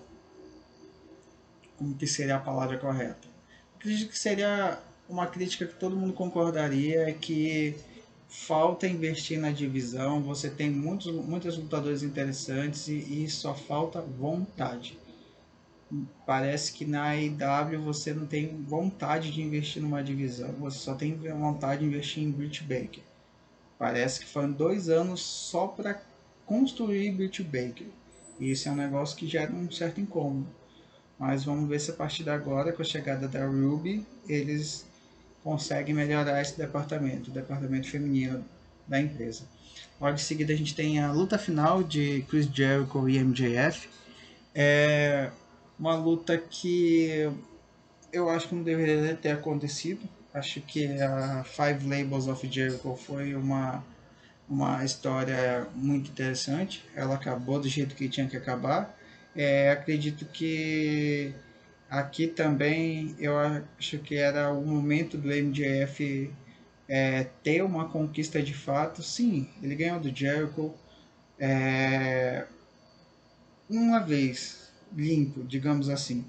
como 1.77 1.96
que 1.96 2.08
seria 2.08 2.38
a 2.38 2.39
palavra 2.39 2.77
correta? 2.77 3.37
Acredito 3.77 4.10
que 4.10 4.19
seria 4.19 4.79
uma 5.07 5.27
crítica 5.27 5.65
que 5.65 5.75
todo 5.75 5.96
mundo 5.96 6.13
concordaria 6.13 7.10
é 7.10 7.13
que 7.13 7.75
falta 8.27 8.88
investir 8.88 9.39
na 9.39 9.51
divisão, 9.51 10.22
você 10.22 10.50
tem 10.50 10.69
muitos, 10.69 11.13
muitos 11.13 11.57
lutadores 11.57 12.03
interessantes 12.03 12.88
e, 12.88 13.24
e 13.24 13.29
só 13.29 13.53
falta 13.53 14.01
vontade. 14.01 14.98
Parece 16.25 16.74
que 16.74 16.86
na 16.86 17.15
IW 17.15 17.81
você 17.81 18.13
não 18.13 18.25
tem 18.25 18.62
vontade 18.63 19.31
de 19.31 19.41
investir 19.41 19.81
numa 19.81 20.03
divisão, 20.03 20.51
você 20.53 20.79
só 20.79 20.93
tem 20.93 21.15
vontade 21.15 21.81
de 21.81 21.88
investir 21.88 22.24
em 22.24 22.31
Britt 22.31 22.63
Baker. 22.63 23.03
Parece 23.79 24.19
que 24.19 24.25
foram 24.25 24.51
dois 24.51 24.89
anos 24.89 25.22
só 25.22 25.67
para 25.67 26.01
construir 26.46 27.12
Britt 27.12 27.41
Baker. 27.43 27.88
E 28.39 28.51
isso 28.51 28.67
é 28.67 28.72
um 28.72 28.75
negócio 28.75 29.15
que 29.15 29.27
gera 29.27 29.51
um 29.53 29.72
certo 29.72 30.01
incômodo. 30.01 30.48
Mas 31.18 31.44
vamos 31.44 31.68
ver 31.68 31.80
se 31.80 31.92
a 31.92 31.94
partir 31.94 32.24
de 32.24 32.30
agora, 32.30 32.72
com 32.72 32.82
a 32.82 32.86
chegada 32.86 33.28
da 33.28 33.46
Ruby, 33.46 34.06
eles 34.28 34.86
conseguem 35.44 35.96
melhorar 35.96 36.42
esse 36.42 36.58
departamento, 36.58 37.32
o 37.32 37.34
departamento 37.34 37.90
feminino 37.90 38.44
da 38.88 39.00
empresa. 39.00 39.44
Logo 40.00 40.16
em 40.16 40.20
seguida 40.20 40.54
a 40.54 40.56
gente 40.56 40.76
tem 40.76 41.00
a 41.00 41.12
luta 41.12 41.38
final 41.38 41.82
de 41.82 42.24
Chris 42.30 42.46
Jericho 42.46 43.10
e 43.10 43.18
MJF. 43.18 43.90
É 44.54 45.32
uma 45.80 45.96
luta 45.96 46.38
que 46.38 47.32
eu 48.12 48.30
acho 48.30 48.50
que 48.50 48.56
não 48.56 48.64
deveria 48.64 49.16
ter 49.16 49.32
acontecido. 49.32 50.08
Acho 50.34 50.62
que 50.62 51.00
a 51.02 51.44
Five 51.44 51.88
Labels 51.88 52.28
of 52.28 52.48
Jericho 52.48 52.96
foi 52.96 53.36
uma, 53.36 53.84
uma 54.48 54.84
história 54.84 55.68
muito 55.74 56.12
interessante. 56.12 56.84
Ela 56.96 57.16
acabou 57.16 57.60
do 57.60 57.68
jeito 57.68 57.96
que 57.96 58.08
tinha 58.08 58.28
que 58.28 58.38
acabar. 58.38 58.97
É, 59.38 59.70
acredito 59.70 60.25
que 60.25 61.32
aqui 61.88 62.25
também 62.27 63.15
eu 63.20 63.38
acho 63.38 64.00
que 64.00 64.15
era 64.15 64.51
o 64.51 64.65
momento 64.65 65.15
do 65.15 65.32
MJF 65.32 66.34
é, 66.88 67.25
ter 67.44 67.63
uma 67.63 67.88
conquista 67.88 68.41
de 68.41 68.56
fato. 68.56 69.03
Sim, 69.03 69.48
ele 69.62 69.75
ganhou 69.75 70.00
do 70.00 70.10
Jericho 70.15 70.74
é, 71.39 72.48
uma 73.70 74.00
vez, 74.00 74.72
limpo, 74.96 75.44
digamos 75.44 75.88
assim. 75.89 76.25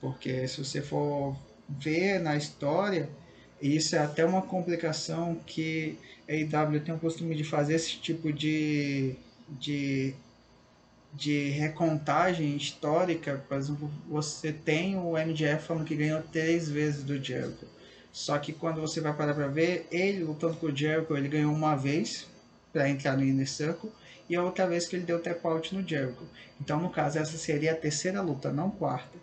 Porque 0.00 0.46
se 0.46 0.64
você 0.64 0.80
for 0.82 1.36
ver 1.68 2.20
na 2.20 2.36
história, 2.36 3.08
isso 3.60 3.96
é 3.96 3.98
até 3.98 4.24
uma 4.24 4.42
complicação 4.42 5.36
que 5.46 5.98
a 6.28 6.32
AEW 6.32 6.80
tem 6.84 6.94
o 6.94 6.98
costume 6.98 7.34
de 7.34 7.44
fazer 7.44 7.74
esse 7.74 7.98
tipo 7.98 8.32
de, 8.32 9.16
de 9.48 10.14
de 11.14 11.50
recontagem 11.50 12.56
histórica, 12.56 13.42
por 13.48 13.56
exemplo, 13.56 13.90
você 14.08 14.52
tem 14.52 14.96
o 14.96 15.12
MJF 15.12 15.64
falando 15.64 15.84
que 15.84 15.94
ganhou 15.94 16.20
três 16.22 16.68
vezes 16.68 17.04
do 17.04 17.22
Jericho. 17.22 17.66
Só 18.12 18.38
que 18.38 18.52
quando 18.52 18.80
você 18.80 19.00
vai 19.00 19.12
parar 19.12 19.34
para 19.34 19.46
ver, 19.46 19.86
ele 19.90 20.24
lutando 20.24 20.56
com 20.56 20.66
o 20.66 20.76
Jericho, 20.76 21.16
ele 21.16 21.28
ganhou 21.28 21.52
uma 21.52 21.76
vez 21.76 22.26
para 22.72 22.88
entrar 22.88 23.16
no 23.16 23.24
Inner 23.24 23.48
Circle 23.48 23.90
e 24.28 24.34
a 24.34 24.42
outra 24.42 24.66
vez 24.66 24.86
que 24.86 24.96
ele 24.96 25.04
deu 25.04 25.20
tap 25.20 25.44
out 25.44 25.74
no 25.74 25.86
Jericho. 25.86 26.26
Então, 26.60 26.80
no 26.80 26.90
caso, 26.90 27.18
essa 27.18 27.36
seria 27.36 27.72
a 27.72 27.76
terceira 27.76 28.20
luta, 28.20 28.52
não 28.52 28.70
quarta. 28.70 29.16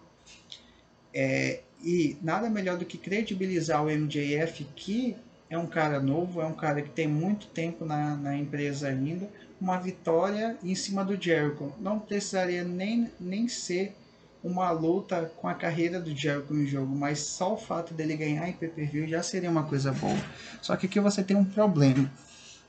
É, 1.14 1.62
e 1.84 2.18
nada 2.22 2.50
melhor 2.50 2.78
do 2.78 2.86
que 2.86 2.98
credibilizar 2.98 3.84
o 3.84 3.90
MJF, 3.90 4.64
que 4.76 5.18
é 5.50 5.58
um 5.58 5.68
cara 5.68 6.00
novo, 6.00 6.40
é 6.42 6.46
um 6.46 6.54
cara 6.54 6.82
que 6.82 6.90
tem 6.90 7.08
muito 7.08 7.48
tempo 7.48 7.84
na, 7.84 8.16
na 8.16 8.38
empresa 8.38 8.88
ainda, 8.88 9.30
uma 9.62 9.78
vitória 9.80 10.58
em 10.64 10.74
cima 10.74 11.06
do 11.06 11.16
Jericho. 11.16 11.72
Não 11.80 12.00
precisaria 12.00 12.64
nem, 12.64 13.12
nem 13.20 13.48
ser 13.48 13.96
uma 14.44 14.72
luta 14.72 15.32
com 15.38 15.48
a 15.48 15.54
carreira 15.54 16.00
do 16.00 16.16
Jericho 16.16 16.56
em 16.56 16.66
jogo, 16.66 16.96
mas 16.96 17.20
só 17.20 17.54
o 17.54 17.58
fato 17.58 17.94
dele 17.94 18.18
ganhar 18.18 18.50
em 18.50 18.54
pay-per-view 18.54 19.08
já 19.08 19.22
seria 19.22 19.52
uma 19.52 19.64
coisa 19.64 19.92
boa. 19.92 20.18
Só 20.64 20.76
que 20.76 20.88
aqui 20.88 21.00
você 21.00 21.24
tem 21.24 21.38
um 21.38 21.46
problema. 21.46 22.12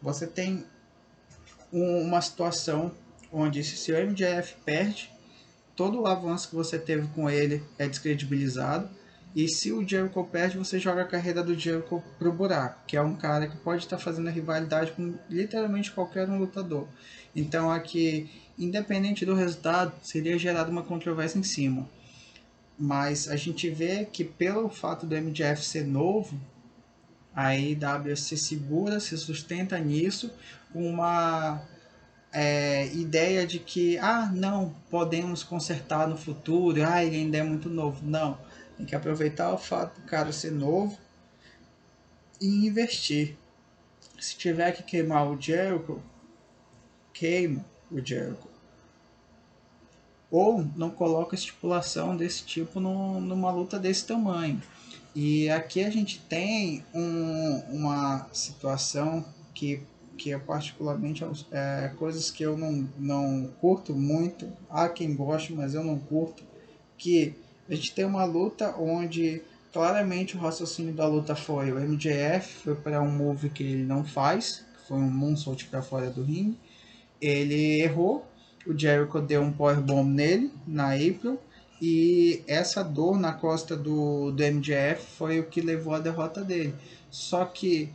Você 0.02 0.26
tem 0.26 0.66
um, 1.72 2.02
uma 2.02 2.20
situação 2.20 2.92
onde 3.32 3.64
se 3.64 3.90
o 3.90 3.96
MJF 3.96 4.56
perde, 4.62 5.10
todo 5.74 6.02
o 6.02 6.06
avanço 6.06 6.50
que 6.50 6.54
você 6.54 6.78
teve 6.78 7.08
com 7.14 7.30
ele 7.30 7.64
é 7.78 7.88
descredibilizado 7.88 8.90
e 9.34 9.48
se 9.48 9.72
o 9.72 9.86
Jericho 9.86 10.22
perde, 10.24 10.58
você 10.58 10.78
joga 10.78 11.02
a 11.02 11.06
carreira 11.06 11.42
do 11.42 11.58
Jericho 11.58 12.02
pro 12.18 12.32
buraco, 12.32 12.80
que 12.86 12.96
é 12.96 13.02
um 13.02 13.14
cara 13.14 13.48
que 13.48 13.56
pode 13.56 13.82
estar 13.82 13.96
fazendo 13.96 14.28
a 14.28 14.30
rivalidade 14.30 14.92
com 14.92 15.14
literalmente 15.28 15.90
qualquer 15.90 16.28
um 16.28 16.38
lutador. 16.38 16.86
Então 17.34 17.70
aqui, 17.70 18.30
independente 18.58 19.24
do 19.24 19.34
resultado, 19.34 19.94
seria 20.02 20.38
gerada 20.38 20.70
uma 20.70 20.82
controvérsia 20.82 21.38
em 21.38 21.42
cima. 21.42 21.88
Mas 22.78 23.26
a 23.26 23.36
gente 23.36 23.70
vê 23.70 24.04
que 24.04 24.22
pelo 24.22 24.68
fato 24.68 25.06
do 25.06 25.16
MJF 25.16 25.64
ser 25.64 25.86
novo, 25.86 26.38
a 27.34 27.56
IW 27.56 28.14
se 28.16 28.36
segura, 28.36 29.00
se 29.00 29.16
sustenta 29.16 29.78
nisso, 29.78 30.30
uma 30.74 31.62
é, 32.30 32.86
ideia 32.88 33.46
de 33.46 33.58
que, 33.58 33.96
ah, 33.96 34.30
não, 34.30 34.74
podemos 34.90 35.42
consertar 35.42 36.06
no 36.06 36.18
futuro, 36.18 36.84
ah, 36.86 37.02
ele 37.02 37.16
ainda 37.16 37.38
é 37.38 37.42
muito 37.42 37.70
novo. 37.70 38.04
Não 38.04 38.51
tem 38.82 38.86
que 38.86 38.96
aproveitar 38.96 39.52
o 39.52 39.58
fato 39.58 40.00
do 40.00 40.06
cara 40.06 40.32
ser 40.32 40.50
novo 40.50 40.98
e 42.40 42.66
investir. 42.66 43.36
Se 44.18 44.36
tiver 44.36 44.72
que 44.72 44.82
queimar 44.82 45.28
o 45.28 45.40
Jericho, 45.40 46.02
queima 47.12 47.64
o 47.90 48.04
Jericho. 48.04 48.50
Ou 50.30 50.64
não 50.76 50.90
coloca 50.90 51.34
estipulação 51.34 52.16
desse 52.16 52.44
tipo 52.44 52.80
no, 52.80 53.20
numa 53.20 53.50
luta 53.50 53.78
desse 53.78 54.06
tamanho. 54.06 54.60
E 55.14 55.48
aqui 55.50 55.84
a 55.84 55.90
gente 55.90 56.20
tem 56.20 56.84
um, 56.92 57.58
uma 57.70 58.28
situação 58.32 59.24
que, 59.54 59.82
que 60.16 60.32
é 60.32 60.38
particularmente 60.38 61.22
é, 61.50 61.92
coisas 61.98 62.30
que 62.30 62.42
eu 62.42 62.56
não, 62.56 62.88
não 62.98 63.52
curto 63.60 63.94
muito. 63.94 64.50
Há 64.70 64.88
quem 64.88 65.14
goste, 65.14 65.52
mas 65.52 65.74
eu 65.74 65.84
não 65.84 65.98
curto. 65.98 66.42
Que 66.96 67.36
a 67.72 67.74
gente 67.74 67.94
tem 67.94 68.04
uma 68.04 68.24
luta 68.24 68.74
onde 68.78 69.40
claramente 69.72 70.36
o 70.36 70.38
raciocínio 70.38 70.92
da 70.92 71.06
luta 71.06 71.34
foi 71.34 71.72
o 71.72 71.80
MJF 71.80 72.64
foi 72.64 72.74
para 72.74 73.00
um 73.00 73.10
move 73.10 73.48
que 73.48 73.62
ele 73.62 73.82
não 73.82 74.04
faz, 74.04 74.62
que 74.74 74.88
foi 74.88 74.98
um 74.98 75.10
moonsault 75.10 75.64
para 75.66 75.80
fora 75.80 76.10
do 76.10 76.22
ringue. 76.22 76.58
Ele 77.18 77.80
errou, 77.80 78.26
o 78.66 78.78
Jericho 78.78 79.22
deu 79.22 79.40
um 79.40 79.50
powerbomb 79.50 80.06
nele 80.06 80.52
na 80.66 80.92
April 80.92 81.40
e 81.80 82.42
essa 82.46 82.84
dor 82.84 83.18
na 83.18 83.32
costa 83.32 83.74
do, 83.74 84.30
do 84.32 84.42
MJF 84.42 85.06
foi 85.16 85.40
o 85.40 85.44
que 85.44 85.62
levou 85.62 85.94
à 85.94 85.98
derrota 85.98 86.44
dele. 86.44 86.74
Só 87.10 87.46
que 87.46 87.88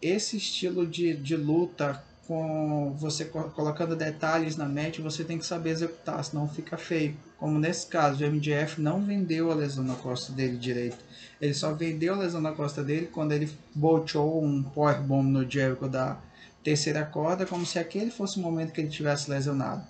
esse 0.00 0.36
estilo 0.36 0.86
de, 0.86 1.16
de 1.16 1.36
luta 1.36 2.04
com 2.26 2.94
você 2.96 3.24
colocando 3.24 3.94
detalhes 3.94 4.56
na 4.56 4.66
match, 4.66 4.98
você 4.98 5.24
tem 5.24 5.38
que 5.38 5.46
saber 5.46 5.70
executar, 5.70 6.24
senão 6.24 6.48
fica 6.48 6.76
feio. 6.76 7.16
Como 7.38 7.58
nesse 7.58 7.86
caso, 7.86 8.24
o 8.24 8.30
MJF 8.30 8.80
não 8.80 9.02
vendeu 9.02 9.50
a 9.50 9.54
lesão 9.54 9.84
na 9.84 9.94
costa 9.94 10.32
dele 10.32 10.56
direito. 10.56 10.98
Ele 11.40 11.54
só 11.54 11.72
vendeu 11.72 12.14
a 12.14 12.18
lesão 12.18 12.40
na 12.40 12.52
costa 12.52 12.82
dele 12.82 13.08
quando 13.12 13.32
ele 13.32 13.50
boltou 13.74 14.42
um 14.42 14.62
powerbomb 14.62 15.30
no 15.30 15.48
Jericho 15.48 15.88
da 15.88 16.18
terceira 16.62 17.04
corda, 17.04 17.44
como 17.44 17.66
se 17.66 17.78
aquele 17.78 18.10
fosse 18.10 18.38
o 18.38 18.42
momento 18.42 18.72
que 18.72 18.80
ele 18.80 18.88
tivesse 18.88 19.30
lesionado. 19.30 19.84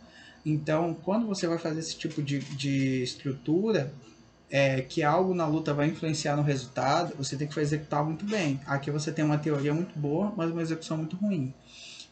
Então, 0.45 0.95
quando 1.03 1.27
você 1.27 1.47
vai 1.47 1.59
fazer 1.59 1.81
esse 1.81 1.97
tipo 1.97 2.21
de, 2.21 2.41
de 2.41 3.03
estrutura, 3.03 3.95
é, 4.51 4.83
que 4.83 5.03
algo 5.03 5.35
na 5.35 5.47
luta 5.47 5.73
vai 5.73 5.89
influenciar 5.89 6.37
no 6.37 6.43
resultado, 6.43 7.15
você 7.17 7.37
tem 7.37 7.49
que 7.49 7.59
executar 7.59 8.05
muito 8.05 8.25
bem. 8.25 8.61
Aqui 8.67 8.91
você 8.91 9.11
tem 9.11 9.25
uma 9.25 9.39
teoria 9.39 9.73
muito 9.73 9.99
boa, 9.99 10.33
mas 10.37 10.51
uma 10.51 10.63
execução 10.63 10.97
muito 10.97 11.17
ruim. 11.17 11.53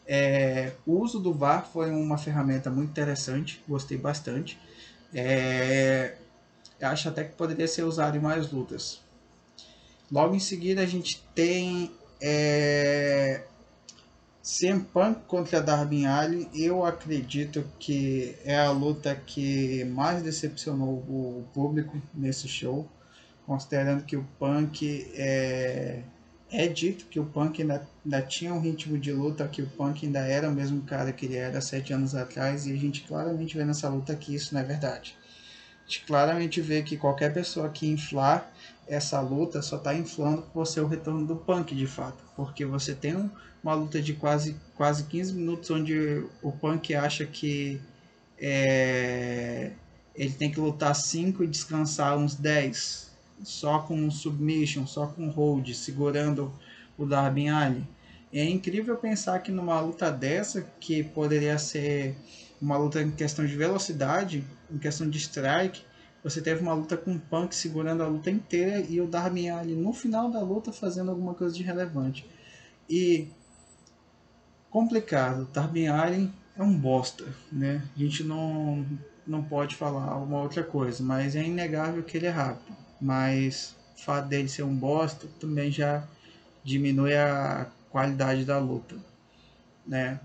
É, 0.05 0.73
o 0.85 0.99
uso 0.99 1.19
do 1.19 1.33
VAR 1.33 1.65
foi 1.65 1.91
uma 1.91 2.17
ferramenta 2.17 2.69
muito 2.69 2.89
interessante, 2.89 3.63
gostei 3.67 3.97
bastante. 3.97 4.59
É, 5.13 6.15
acho 6.81 7.07
até 7.09 7.23
que 7.23 7.35
poderia 7.35 7.67
ser 7.67 7.83
usado 7.83 8.17
em 8.17 8.19
mais 8.19 8.51
lutas. 8.51 9.01
Logo 10.11 10.35
em 10.35 10.39
seguida 10.39 10.81
a 10.81 10.85
gente 10.85 11.23
tem 11.33 11.91
é, 12.21 13.43
CM 14.43 14.83
Punk 14.83 15.21
contra 15.25 15.61
Darby 15.61 16.05
Allin, 16.05 16.49
eu 16.53 16.85
acredito 16.85 17.65
que 17.79 18.35
é 18.43 18.57
a 18.57 18.71
luta 18.71 19.15
que 19.15 19.85
mais 19.85 20.21
decepcionou 20.21 20.95
o 20.95 21.47
público 21.53 22.01
nesse 22.13 22.47
show, 22.47 22.87
considerando 23.45 24.03
que 24.03 24.17
o 24.17 24.27
Punk 24.37 25.09
é, 25.15 26.03
é 26.53 26.67
dito 26.67 27.05
que 27.05 27.19
o 27.19 27.25
Punk 27.25 27.61
ainda, 27.61 27.87
ainda 28.05 28.21
tinha 28.21 28.53
um 28.53 28.59
ritmo 28.59 28.97
de 28.97 29.11
luta, 29.11 29.47
que 29.47 29.61
o 29.61 29.67
Punk 29.67 30.05
ainda 30.05 30.19
era 30.19 30.49
o 30.49 30.53
mesmo 30.53 30.81
cara 30.83 31.11
que 31.11 31.25
ele 31.25 31.35
era 31.35 31.59
sete 31.59 31.91
anos 31.91 32.15
atrás, 32.15 32.65
e 32.65 32.71
a 32.71 32.77
gente 32.77 33.01
claramente 33.01 33.57
vê 33.57 33.65
nessa 33.65 33.89
luta 33.89 34.15
que 34.15 34.33
isso 34.33 34.53
não 34.53 34.61
é 34.61 34.63
verdade. 34.63 35.17
A 35.81 35.89
gente 35.89 36.05
claramente 36.05 36.61
vê 36.61 36.81
que 36.81 36.95
qualquer 36.95 37.33
pessoa 37.33 37.69
que 37.69 37.87
inflar 37.87 38.49
essa 38.87 39.19
luta 39.19 39.61
só 39.61 39.77
está 39.77 39.93
inflando 39.93 40.43
por 40.53 40.65
ser 40.65 40.81
o 40.81 40.87
retorno 40.87 41.25
do 41.25 41.35
Punk 41.35 41.75
de 41.75 41.87
fato, 41.87 42.23
porque 42.35 42.65
você 42.65 42.93
tem 42.93 43.15
um 43.15 43.29
uma 43.63 43.73
luta 43.73 44.01
de 44.01 44.13
quase, 44.13 44.57
quase 44.75 45.05
15 45.05 45.33
minutos 45.33 45.71
onde 45.71 46.25
o 46.41 46.51
Punk 46.51 46.93
acha 46.93 47.25
que 47.25 47.79
é, 48.37 49.71
ele 50.13 50.33
tem 50.33 50.51
que 50.51 50.59
lutar 50.59 50.93
5 50.93 51.43
e 51.43 51.47
descansar 51.47 52.17
uns 52.17 52.35
10, 52.35 53.09
só 53.43 53.79
com 53.79 54.09
submission, 54.09 54.85
só 54.87 55.07
com 55.07 55.29
hold, 55.29 55.73
segurando 55.73 56.53
o 56.97 57.05
Darby 57.05 57.47
Allin. 57.47 57.87
É 58.31 58.43
incrível 58.43 58.97
pensar 58.97 59.39
que 59.39 59.51
numa 59.51 59.79
luta 59.79 60.11
dessa, 60.11 60.61
que 60.79 61.03
poderia 61.03 61.57
ser 61.57 62.15
uma 62.61 62.77
luta 62.77 63.01
em 63.01 63.11
questão 63.11 63.45
de 63.45 63.55
velocidade, 63.55 64.43
em 64.71 64.77
questão 64.77 65.07
de 65.09 65.17
strike, 65.19 65.83
você 66.23 66.41
teve 66.41 66.61
uma 66.61 66.73
luta 66.73 66.95
com 66.95 67.13
o 67.13 67.19
Punk 67.19 67.53
segurando 67.53 68.01
a 68.01 68.07
luta 68.07 68.31
inteira 68.31 68.79
e 68.79 69.01
o 69.01 69.07
Darby 69.07 69.49
Allin 69.49 69.75
no 69.75 69.91
final 69.91 70.31
da 70.31 70.39
luta 70.39 70.71
fazendo 70.71 71.11
alguma 71.11 71.33
coisa 71.33 71.53
de 71.53 71.61
relevante. 71.61 72.25
E 72.89 73.27
complicado. 74.69 75.47
Darby 75.53 75.87
Allin 75.87 76.33
é 76.57 76.63
um 76.63 76.73
bosta, 76.75 77.25
né? 77.51 77.83
A 77.95 77.99
gente 77.99 78.23
não, 78.23 78.85
não 79.27 79.43
pode 79.43 79.75
falar 79.75 80.17
uma 80.17 80.41
outra 80.41 80.63
coisa, 80.63 81.03
mas 81.03 81.35
é 81.35 81.43
inegável 81.43 82.01
que 82.01 82.17
ele 82.17 82.27
é 82.27 82.31
rápido. 82.31 82.82
Mas 83.03 83.75
o 83.97 84.01
fato 84.01 84.29
dele 84.29 84.47
ser 84.47 84.63
um 84.63 84.75
bosta 84.75 85.27
também 85.39 85.69
já 85.69 86.07
diminui 86.63 87.15
a 87.15 87.67
qualidade 87.89 88.45
da 88.45 88.57
luta, 88.57 88.95
né? 89.85 90.19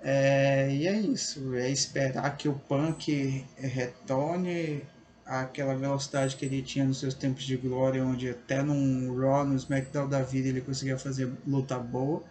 É, 0.00 0.68
e 0.70 0.86
é 0.86 0.98
isso, 0.98 1.54
é 1.54 1.70
esperar 1.70 2.36
que 2.36 2.48
o 2.48 2.54
Punk 2.54 3.46
retorne 3.56 4.82
àquela 5.24 5.74
velocidade 5.74 6.36
que 6.36 6.44
ele 6.44 6.60
tinha 6.60 6.84
nos 6.84 6.98
seus 7.00 7.14
tempos 7.14 7.44
de 7.44 7.56
glória, 7.56 8.04
onde 8.04 8.28
até 8.28 8.62
num 8.62 9.16
Raw, 9.18 9.44
no 9.44 9.54
SmackDown 9.56 10.08
da 10.08 10.20
vida, 10.20 10.48
ele 10.48 10.60
conseguia 10.60 10.98
fazer 10.98 11.32
luta 11.46 11.78
boa 11.78 12.22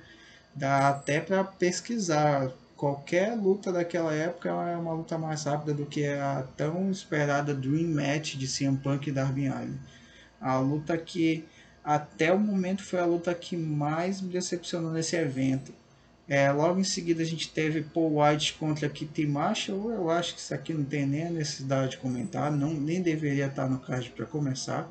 Dá 0.54 0.90
até 0.90 1.22
para 1.22 1.44
pesquisar. 1.44 2.52
Qualquer 2.82 3.36
luta 3.36 3.72
daquela 3.72 4.12
época 4.12 4.50
é 4.50 4.76
uma 4.76 4.92
luta 4.92 5.16
mais 5.16 5.44
rápida 5.44 5.72
do 5.72 5.86
que 5.86 6.04
a 6.04 6.44
tão 6.58 6.90
esperada 6.90 7.54
Dream 7.54 7.90
Match 7.90 8.38
de 8.38 8.48
CM 8.48 8.76
Punk 8.76 9.06
e 9.06 9.12
Darby 9.12 9.46
Allin. 9.46 9.80
A 10.42 10.58
luta 10.58 10.98
que 10.98 11.46
até 11.84 12.34
o 12.34 12.40
momento 12.40 12.84
foi 12.84 13.00
a 13.00 13.06
luta 13.06 13.36
que 13.36 13.56
mais 13.56 14.20
me 14.20 14.30
decepcionou 14.30 14.92
nesse 14.92 15.16
evento. 15.16 15.72
É, 16.28 16.52
logo 16.52 16.80
em 16.80 16.84
seguida 16.84 17.22
a 17.22 17.26
gente 17.26 17.52
teve 17.52 17.84
Paul 17.84 18.20
White 18.20 18.54
contra 18.54 18.90
Kitty 18.90 19.28
Marshall. 19.28 19.92
Eu 19.92 20.10
acho 20.10 20.34
que 20.34 20.40
isso 20.40 20.52
aqui 20.52 20.74
não 20.74 20.84
tem 20.84 21.06
nem 21.06 21.28
a 21.28 21.30
necessidade 21.30 21.92
de 21.92 21.98
comentar, 21.98 22.52
não, 22.52 22.74
nem 22.74 23.00
deveria 23.00 23.46
estar 23.46 23.70
no 23.70 23.78
card 23.78 24.10
para 24.10 24.26
começar. 24.26 24.90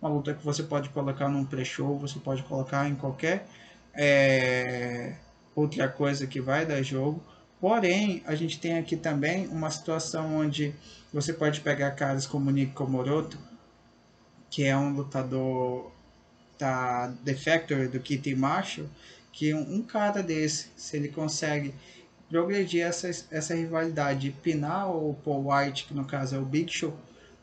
Uma 0.00 0.08
luta 0.08 0.34
que 0.34 0.44
você 0.44 0.62
pode 0.62 0.88
colocar 0.90 1.28
num 1.28 1.44
pré-show, 1.44 1.98
você 1.98 2.20
pode 2.20 2.44
colocar 2.44 2.88
em 2.88 2.94
qualquer 2.94 3.44
é, 3.92 5.14
outra 5.54 5.88
coisa 5.88 6.26
que 6.26 6.40
vai 6.40 6.66
dar 6.66 6.82
jogo. 6.82 7.22
Porém, 7.60 8.22
a 8.26 8.34
gente 8.34 8.58
tem 8.58 8.76
aqui 8.76 8.96
também 8.96 9.46
uma 9.48 9.70
situação 9.70 10.36
onde 10.36 10.74
você 11.12 11.32
pode 11.32 11.60
pegar 11.60 11.92
caras 11.92 12.26
como 12.26 12.50
Nick 12.50 12.72
Komoroto, 12.72 13.38
que 14.50 14.64
é 14.64 14.76
um 14.76 14.92
lutador 14.92 15.90
da 16.58 17.12
The 17.24 17.34
Factory, 17.34 17.88
do 17.88 18.00
Kitty 18.00 18.34
Marshall, 18.34 18.86
que 19.32 19.54
um, 19.54 19.76
um 19.76 19.82
cara 19.82 20.22
desse, 20.22 20.68
se 20.76 20.96
ele 20.96 21.08
consegue 21.08 21.74
progredir 22.28 22.84
essa, 22.84 23.08
essa 23.30 23.54
rivalidade 23.54 24.28
e 24.28 24.32
pinar 24.32 24.90
o 24.90 25.14
Paul 25.24 25.50
White, 25.50 25.86
que 25.86 25.94
no 25.94 26.04
caso 26.04 26.36
é 26.36 26.38
o 26.38 26.44
Big 26.44 26.72
Show, 26.72 26.96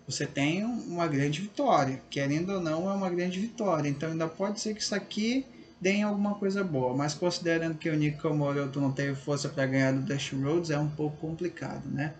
você 0.06 0.26
tem 0.26 0.64
uma 0.66 1.08
grande 1.08 1.42
vitória. 1.42 2.02
Querendo 2.10 2.54
ou 2.54 2.62
não, 2.62 2.90
é 2.90 2.94
uma 2.94 3.10
grande 3.10 3.40
vitória. 3.40 3.88
Então 3.88 4.12
ainda 4.12 4.28
pode 4.28 4.60
ser 4.60 4.74
que 4.74 4.82
isso 4.82 4.94
aqui 4.94 5.46
deem 5.82 6.04
alguma 6.04 6.36
coisa 6.36 6.64
boa, 6.64 6.96
mas 6.96 7.16
considerando 7.16 7.76
que 7.76 7.90
o 7.90 7.96
Nico 7.96 8.32
Moroto 8.32 8.80
não 8.80 8.92
teve 8.92 9.16
força 9.16 9.50
para 9.50 9.66
ganhar 9.66 9.92
do 9.92 10.02
Dash 10.02 10.32
Rhodes, 10.32 10.70
é 10.70 10.78
um 10.78 10.88
pouco 10.88 11.18
complicado, 11.18 11.90
né? 11.90 12.14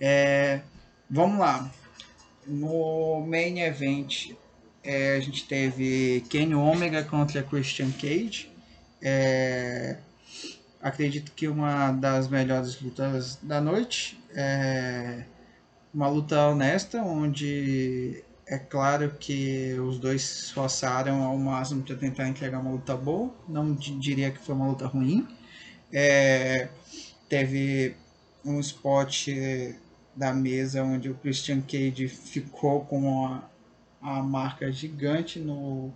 É, 0.00 0.60
vamos 1.10 1.40
lá. 1.40 1.68
No 2.46 3.26
main 3.26 3.58
event, 3.58 4.30
é, 4.84 5.16
a 5.16 5.20
gente 5.20 5.48
teve 5.48 6.24
Kenny 6.30 6.54
Omega 6.54 7.02
contra 7.02 7.42
Christian 7.42 7.90
Cage. 7.90 8.48
É, 9.02 9.96
acredito 10.80 11.32
que 11.32 11.48
uma 11.48 11.90
das 11.90 12.28
melhores 12.28 12.80
lutas 12.80 13.36
da 13.42 13.60
noite. 13.60 14.16
É, 14.32 15.24
uma 15.92 16.08
luta 16.08 16.48
honesta, 16.48 17.02
onde 17.02 18.22
é 18.46 18.58
claro 18.58 19.10
que 19.18 19.74
os 19.74 19.98
dois 19.98 20.22
se 20.22 20.44
esforçaram 20.44 21.22
ao 21.24 21.36
máximo 21.36 21.82
para 21.82 21.96
tentar 21.96 22.28
entregar 22.28 22.60
uma 22.60 22.70
luta 22.70 22.96
boa. 22.96 23.34
Não 23.48 23.74
diria 23.74 24.30
que 24.30 24.38
foi 24.38 24.54
uma 24.54 24.68
luta 24.68 24.86
ruim. 24.86 25.26
É, 25.92 26.68
teve 27.28 27.96
um 28.44 28.60
spot 28.60 29.28
da 30.14 30.32
mesa 30.32 30.84
onde 30.84 31.10
o 31.10 31.14
Christian 31.16 31.60
Cage 31.60 32.08
ficou 32.08 32.84
com 32.84 33.00
uma, 33.00 33.50
uma 34.00 34.22
marca 34.22 34.70
gigante 34.70 35.40
no, 35.40 35.92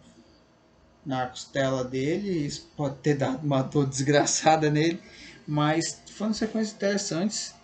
na 1.07 1.29
costela 1.29 1.85
dele. 1.85 2.47
Isso 2.47 2.69
pode 2.77 2.97
ter 2.97 3.15
dado 3.15 3.45
uma 3.45 3.63
dor 3.63 3.87
desgraçada 3.87 4.69
nele. 4.69 5.01
Mas 5.47 6.03
foram 6.17 6.35
sequências 6.35 6.75
interessantes. 6.75 7.55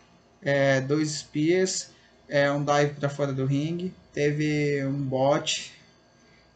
É, 0.41 0.81
dois 0.81 1.11
espias, 1.11 1.91
é, 2.29 2.51
um 2.51 2.65
dive 2.65 2.95
para 2.95 3.09
fora 3.09 3.33
do 3.33 3.47
ringue 3.47 3.93
teve 4.13 4.85
um 4.85 5.03
bot 5.03 5.73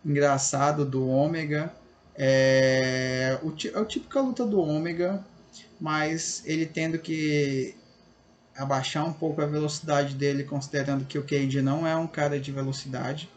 engraçado 0.05 0.85
do 0.85 1.09
Ômega. 1.09 1.73
É, 2.17 3.39
o, 3.43 3.49
é 3.49 3.81
o 3.81 3.85
típico 3.85 4.21
luta 4.21 4.45
do 4.45 4.61
Ômega, 4.61 5.25
mas 5.81 6.43
ele 6.45 6.67
tendo 6.67 6.99
que 6.99 7.75
abaixar 8.57 9.07
um 9.07 9.13
pouco 9.13 9.41
a 9.41 9.47
velocidade 9.47 10.15
dele, 10.15 10.45
considerando 10.45 11.05
que 11.05 11.19
o 11.19 11.23
Cage 11.23 11.63
não 11.63 11.87
é 11.87 11.97
um 11.97 12.07
cara 12.07 12.39
de 12.39 12.53
velocidade, 12.53 13.29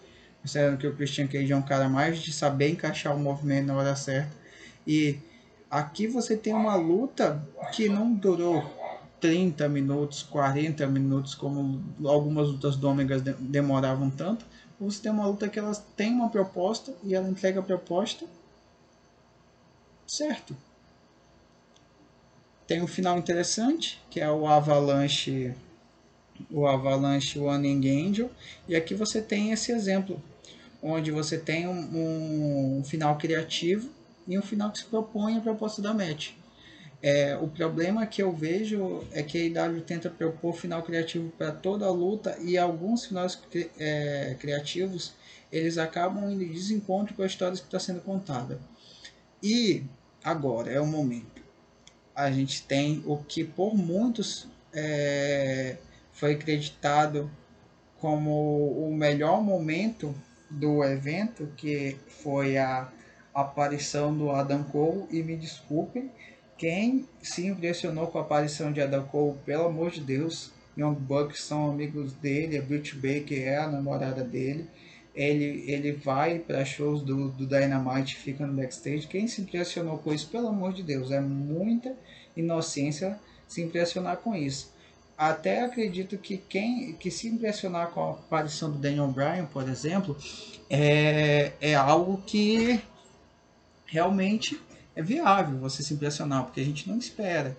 considerando 0.41 0.77
que 0.77 0.87
o 0.87 0.95
Christian 0.95 1.27
Cage 1.27 1.51
é 1.51 1.55
um 1.55 1.61
cara 1.61 1.87
mais 1.87 2.19
de 2.19 2.33
saber 2.33 2.69
encaixar 2.69 3.15
o 3.15 3.19
movimento 3.19 3.67
na 3.67 3.75
hora 3.75 3.95
certa. 3.95 4.31
E 4.85 5.17
Aqui 5.73 6.05
você 6.05 6.37
tem 6.37 6.53
uma 6.53 6.75
luta 6.75 7.43
que 7.73 7.89
não 7.89 8.13
durou 8.13 8.61
30 9.23 9.69
minutos, 9.69 10.21
40 10.21 10.85
minutos, 10.87 11.33
como 11.33 11.81
algumas 12.05 12.49
lutas 12.49 12.75
do 12.75 12.89
Ômega 12.89 13.21
demoravam 13.39 14.09
tanto. 14.09 14.45
Você 14.81 15.01
tem 15.01 15.13
uma 15.13 15.25
luta 15.25 15.47
que 15.47 15.57
ela 15.57 15.73
tem 15.95 16.11
uma 16.11 16.27
proposta 16.27 16.93
e 17.01 17.15
ela 17.15 17.29
entrega 17.29 17.61
a 17.61 17.63
proposta 17.63 18.25
certo. 20.05 20.57
Tem 22.67 22.81
um 22.81 22.87
final 22.87 23.17
interessante, 23.17 24.01
que 24.09 24.19
é 24.19 24.29
o 24.29 24.45
Avalanche 24.45 25.55
o 26.51 26.67
Avalanche 26.67 27.39
One 27.39 27.89
Angel, 27.89 28.29
e 28.67 28.75
aqui 28.75 28.93
você 28.93 29.21
tem 29.21 29.51
esse 29.51 29.71
exemplo, 29.71 30.21
onde 30.81 31.11
você 31.11 31.37
tem 31.37 31.65
um, 31.65 32.79
um 32.79 32.83
final 32.83 33.17
criativo 33.17 33.89
e 34.27 34.37
um 34.37 34.41
final 34.41 34.69
que 34.69 34.79
se 34.79 34.85
propõe 34.85 35.37
a 35.37 35.41
proposta 35.41 35.81
da 35.81 35.93
match. 35.93 36.33
É, 37.05 37.35
o 37.35 37.49
problema 37.49 38.07
que 38.07 38.23
eu 38.23 38.31
vejo 38.31 39.03
é 39.11 39.21
que 39.21 39.37
a 39.57 39.67
IW 39.67 39.81
tenta 39.81 40.09
propor 40.09 40.55
final 40.55 40.81
criativo 40.81 41.29
para 41.37 41.51
toda 41.51 41.85
a 41.85 41.91
luta 41.91 42.37
e 42.39 42.57
alguns 42.57 43.05
finais 43.05 43.37
é, 43.77 44.37
criativos 44.39 45.13
eles 45.51 45.77
acabam 45.77 46.31
em 46.31 46.37
desencontro 46.37 47.13
com 47.13 47.21
a 47.21 47.25
história 47.25 47.57
que 47.57 47.63
está 47.63 47.77
sendo 47.77 47.99
contada. 47.99 48.57
E 49.41 49.83
agora 50.23 50.71
é 50.71 50.79
o 50.79 50.87
momento. 50.87 51.43
A 52.15 52.31
gente 52.31 52.63
tem 52.63 53.03
o 53.05 53.17
que 53.17 53.43
por 53.43 53.75
muitos 53.75 54.47
é, 54.73 55.77
foi 56.11 56.33
acreditado 56.33 57.29
como 57.99 58.87
o 58.87 58.95
melhor 58.95 59.43
momento 59.43 60.15
do 60.49 60.83
evento, 60.83 61.51
que 61.55 61.97
foi 62.07 62.57
a 62.57 62.89
aparição 63.33 64.15
do 64.15 64.31
Adam 64.31 64.63
Cole. 64.63 65.05
E 65.11 65.21
me 65.21 65.35
desculpem, 65.35 66.09
quem 66.63 67.05
se 67.21 67.45
impressionou 67.45 68.07
com 68.07 68.17
a 68.17 68.21
aparição 68.21 68.71
de 68.71 68.79
Adam 68.79 69.03
Cole, 69.03 69.37
pelo 69.45 69.65
amor 69.65 69.91
de 69.91 69.99
Deus, 69.99 70.49
Young 70.77 70.95
Bucks 70.95 71.43
são 71.43 71.69
amigos 71.69 72.13
dele, 72.13 72.57
a 72.57 72.61
Britt 72.61 72.95
Baker 72.95 73.37
é 73.37 73.57
a 73.57 73.67
namorada 73.67 74.23
dele. 74.23 74.65
Ele, 75.13 75.69
ele 75.69 75.91
vai 75.91 76.39
para 76.39 76.63
shows 76.63 77.01
do, 77.01 77.27
do 77.31 77.45
Dynamite 77.45 78.15
fica 78.15 78.47
no 78.47 78.53
backstage. 78.53 79.07
Quem 79.07 79.27
se 79.27 79.41
impressionou 79.41 79.97
com 79.97 80.13
isso, 80.13 80.29
pelo 80.29 80.47
amor 80.47 80.71
de 80.71 80.83
Deus, 80.83 81.11
é 81.11 81.19
muita 81.19 81.97
inocência 82.33 83.19
se 83.45 83.61
impressionar 83.61 84.15
com 84.15 84.33
isso 84.33 84.71
até 85.15 85.63
acredito 85.63 86.17
que 86.17 86.37
quem 86.37 86.93
que 86.93 87.11
se 87.11 87.27
impressionar 87.27 87.91
com 87.91 88.01
a 88.01 88.11
aparição 88.13 88.71
do 88.71 88.79
Daniel 88.79 89.07
Bryan, 89.09 89.45
por 89.45 89.69
exemplo, 89.69 90.17
é, 90.67 91.51
é 91.61 91.75
algo 91.75 92.23
que 92.25 92.81
realmente 93.85 94.59
é 94.95 95.01
viável 95.01 95.57
você 95.57 95.81
se 95.81 95.93
impressionar, 95.93 96.43
porque 96.43 96.61
a 96.61 96.65
gente 96.65 96.87
não 96.87 96.97
espera. 96.97 97.57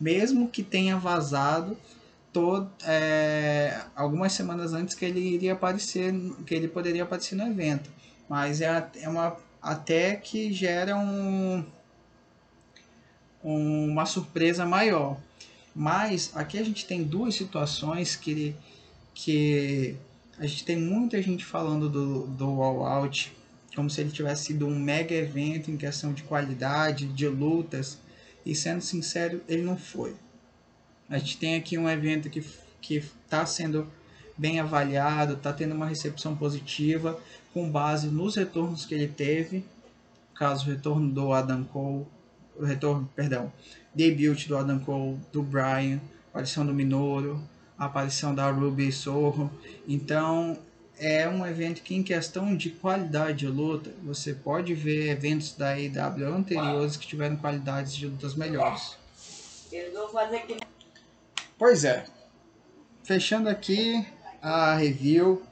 Mesmo 0.00 0.48
que 0.48 0.62
tenha 0.62 0.96
vazado 0.98 1.76
todo, 2.32 2.70
é, 2.84 3.80
algumas 3.94 4.32
semanas 4.32 4.72
antes 4.72 4.94
que 4.94 5.04
ele 5.04 5.20
iria 5.20 5.52
aparecer, 5.52 6.12
que 6.46 6.54
ele 6.54 6.68
poderia 6.68 7.04
aparecer 7.04 7.36
no 7.36 7.46
evento. 7.46 7.90
Mas 8.28 8.60
é, 8.60 8.88
é 9.00 9.08
uma 9.08 9.36
até 9.62 10.16
que 10.16 10.52
gera 10.52 10.96
um, 10.96 11.64
uma 13.42 14.04
surpresa 14.04 14.66
maior. 14.66 15.16
Mas 15.74 16.30
aqui 16.34 16.58
a 16.58 16.64
gente 16.64 16.86
tem 16.86 17.02
duas 17.02 17.34
situações 17.34 18.14
que, 18.14 18.54
que 19.14 19.96
a 20.38 20.46
gente 20.46 20.64
tem 20.64 20.76
muita 20.76 21.20
gente 21.22 21.44
falando 21.44 21.88
do, 21.88 22.26
do 22.26 22.62
All 22.62 22.84
Out 22.84 23.34
como 23.74 23.90
se 23.90 24.00
ele 24.00 24.10
tivesse 24.10 24.46
sido 24.46 24.66
um 24.66 24.78
mega 24.78 25.14
evento 25.14 25.70
em 25.70 25.76
questão 25.76 26.12
de 26.12 26.22
qualidade, 26.22 27.06
de 27.06 27.26
lutas, 27.26 27.98
e 28.44 28.54
sendo 28.54 28.80
sincero, 28.80 29.40
ele 29.48 29.62
não 29.62 29.76
foi. 29.76 30.14
A 31.08 31.18
gente 31.18 31.38
tem 31.38 31.56
aqui 31.56 31.76
um 31.76 31.88
evento 31.88 32.30
que 32.30 32.96
está 32.96 33.44
sendo 33.44 33.86
bem 34.36 34.60
avaliado, 34.60 35.34
está 35.34 35.52
tendo 35.52 35.74
uma 35.74 35.86
recepção 35.86 36.36
positiva, 36.36 37.18
com 37.52 37.70
base 37.70 38.08
nos 38.08 38.36
retornos 38.36 38.84
que 38.84 38.94
ele 38.94 39.08
teve, 39.08 39.64
caso 40.34 40.66
o 40.66 40.72
retorno 40.72 41.10
do 41.10 41.32
Adam 41.32 41.64
Cole, 41.64 42.06
o 42.56 42.64
retorno, 42.64 43.08
perdão, 43.14 43.52
debut 43.94 44.46
do 44.48 44.56
Adam 44.56 44.78
Cole, 44.78 45.18
do 45.32 45.42
Brian, 45.42 46.00
aparição 46.30 46.66
do 46.66 46.74
Minoru, 46.74 47.40
aparição 47.78 48.34
da 48.34 48.50
Ruby 48.50 48.90
Sorro. 48.90 49.50
Então 49.86 50.58
é 50.98 51.28
um 51.28 51.46
evento 51.46 51.82
que 51.82 51.94
em 51.94 52.02
questão 52.02 52.56
de 52.56 52.70
qualidade 52.70 53.38
de 53.38 53.46
luta, 53.46 53.90
você 54.02 54.32
pode 54.32 54.74
ver 54.74 55.10
eventos 55.10 55.54
da 55.54 55.78
IW 55.78 56.34
anteriores 56.34 56.96
que 56.96 57.06
tiveram 57.06 57.36
qualidades 57.36 57.94
de 57.94 58.06
lutas 58.06 58.34
melhores. 58.34 58.96
Pois 61.58 61.84
é. 61.84 62.04
Fechando 63.02 63.48
aqui 63.48 64.06
a 64.40 64.74
review, 64.76 65.42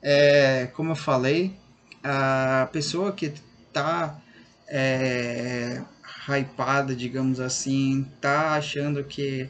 é, 0.00 0.66
como 0.66 0.92
eu 0.92 0.96
falei, 0.96 1.54
a 2.02 2.68
pessoa 2.72 3.12
que 3.12 3.32
está 3.68 4.20
é, 4.68 5.82
hypada, 6.28 6.94
digamos 6.94 7.40
assim, 7.40 8.06
tá 8.20 8.54
achando 8.54 9.02
que 9.04 9.48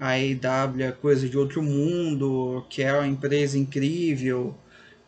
a 0.00 0.10
AEW 0.10 0.82
é 0.82 0.92
coisa 0.92 1.28
de 1.28 1.36
outro 1.36 1.62
mundo, 1.62 2.64
que 2.70 2.82
é 2.82 2.92
uma 2.92 3.06
empresa 3.06 3.58
incrível, 3.58 4.56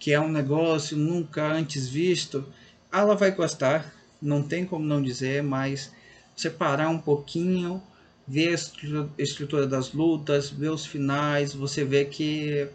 que 0.00 0.12
é 0.12 0.18
um 0.18 0.32
negócio 0.32 0.96
nunca 0.96 1.46
antes 1.46 1.86
visto, 1.86 2.44
ela 2.90 3.14
vai 3.14 3.30
gostar, 3.30 3.94
não 4.20 4.42
tem 4.42 4.64
como 4.64 4.84
não 4.84 5.02
dizer, 5.02 5.42
mas 5.42 5.92
você 6.34 6.48
parar 6.48 6.88
um 6.88 6.98
pouquinho, 6.98 7.82
ver 8.26 8.54
a 8.54 9.22
estrutura 9.22 9.66
das 9.66 9.92
lutas, 9.92 10.48
ver 10.48 10.70
os 10.70 10.86
finais, 10.86 11.52
você 11.52 11.84
vê 11.84 12.06
que 12.06 12.66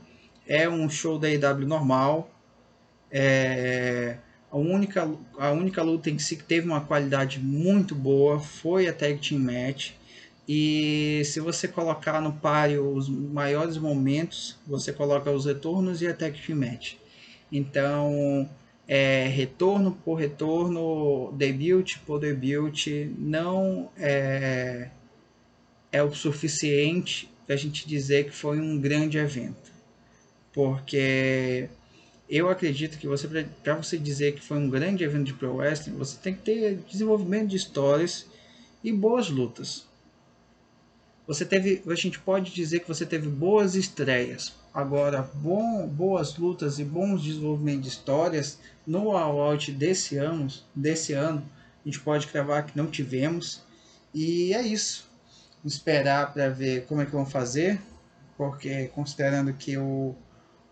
é 0.47 0.69
um 0.69 0.87
show 0.87 1.17
da 1.17 1.27
AEW 1.27 1.67
normal. 1.67 2.29
É, 3.09 4.17
a 4.51 4.57
única, 4.57 5.09
a 5.39 5.51
única 5.51 5.81
luta 5.81 6.11
em 6.11 6.19
si 6.19 6.35
que 6.35 6.43
teve 6.43 6.67
uma 6.67 6.81
qualidade 6.81 7.39
muito 7.39 7.95
boa 7.95 8.39
foi 8.39 8.87
a 8.87 8.93
Tag 8.93 9.17
Team 9.17 9.41
Match. 9.41 9.93
E 10.47 11.23
se 11.25 11.39
você 11.39 11.67
colocar 11.67 12.21
no 12.21 12.33
páreo 12.33 12.93
os 12.93 13.09
maiores 13.09 13.77
momentos, 13.77 14.57
você 14.67 14.93
coloca 14.93 15.31
os 15.31 15.45
retornos 15.45 16.03
e 16.03 16.07
a 16.07 16.13
Tag 16.13 16.39
Team 16.39 16.59
Match. 16.59 16.97
Então, 17.51 18.49
é, 18.87 19.27
retorno 19.27 19.91
por 20.03 20.15
retorno, 20.15 21.31
debut 21.33 21.97
por 22.05 22.19
debut, 22.19 22.87
não 23.17 23.89
é, 23.97 24.89
é 25.91 26.03
o 26.03 26.13
suficiente 26.13 27.29
para 27.45 27.55
a 27.55 27.57
gente 27.57 27.87
dizer 27.87 28.25
que 28.25 28.35
foi 28.35 28.59
um 28.59 28.79
grande 28.79 29.17
evento. 29.17 29.71
Porque 30.51 31.69
eu 32.29 32.49
acredito 32.49 32.97
que 32.97 33.07
você 33.07 33.27
para 33.63 33.75
você 33.75 33.97
dizer 33.97 34.33
que 34.33 34.41
foi 34.41 34.57
um 34.57 34.69
grande 34.69 35.03
evento 35.03 35.25
de 35.25 35.33
pro 35.33 35.55
wrestling, 35.55 35.95
você 35.97 36.17
tem 36.17 36.33
que 36.33 36.41
ter 36.41 36.75
desenvolvimento 36.89 37.49
de 37.49 37.57
histórias 37.57 38.25
e 38.83 38.91
boas 38.91 39.29
lutas. 39.29 39.85
Você 41.27 41.43
teve, 41.43 41.81
a 41.87 41.95
gente 41.95 42.19
pode 42.19 42.53
dizer 42.53 42.81
que 42.81 42.87
você 42.87 43.05
teve 43.05 43.27
boas 43.27 43.75
estreias. 43.75 44.53
Agora, 44.75 45.21
bom, 45.35 45.87
boas 45.87 46.35
lutas 46.35 46.79
e 46.79 46.83
bons 46.83 47.23
desenvolvimentos 47.23 47.83
de 47.83 47.87
histórias 47.87 48.59
no 48.85 49.11
All 49.15 49.39
Out 49.39 49.71
desse 49.71 50.17
ano, 50.17 50.47
desse 50.75 51.13
ano, 51.13 51.41
a 51.83 51.87
gente 51.87 52.01
pode 52.01 52.27
cravar 52.27 52.65
que 52.65 52.77
não 52.77 52.87
tivemos. 52.87 53.63
E 54.13 54.53
é 54.53 54.61
isso. 54.61 55.09
Esperar 55.63 56.33
para 56.33 56.49
ver 56.49 56.85
como 56.87 57.01
é 57.01 57.05
que 57.05 57.11
vão 57.11 57.25
fazer, 57.25 57.81
porque 58.37 58.87
considerando 58.89 59.53
que 59.53 59.77
o 59.77 60.13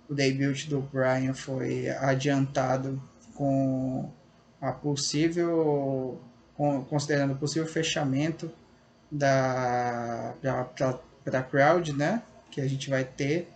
o 0.10 0.14
debut 0.14 0.68
do 0.68 0.82
Brian 0.82 1.34
foi 1.34 1.90
adiantado 1.90 3.02
com 3.34 4.12
a 4.62 4.72
possível 4.72 6.22
considerando 6.90 7.34
o 7.34 7.38
possível 7.38 7.68
fechamento 7.68 8.52
da 9.12 10.36
para 11.24 11.42
crowd, 11.42 11.94
né, 11.94 12.22
que 12.52 12.62
a 12.62 12.68
gente 12.68 12.90
vai 12.90 13.04
ter, 13.04 13.50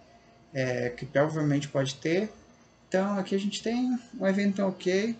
é, 0.54 0.90
que 0.90 1.06
provavelmente 1.06 1.68
pode 1.68 1.96
ter. 1.96 2.30
Então 2.88 3.18
aqui 3.18 3.36
a 3.36 3.40
gente 3.40 3.62
tem 3.62 3.98
um 4.20 4.28
evento 4.28 4.64
ok, 4.64 5.16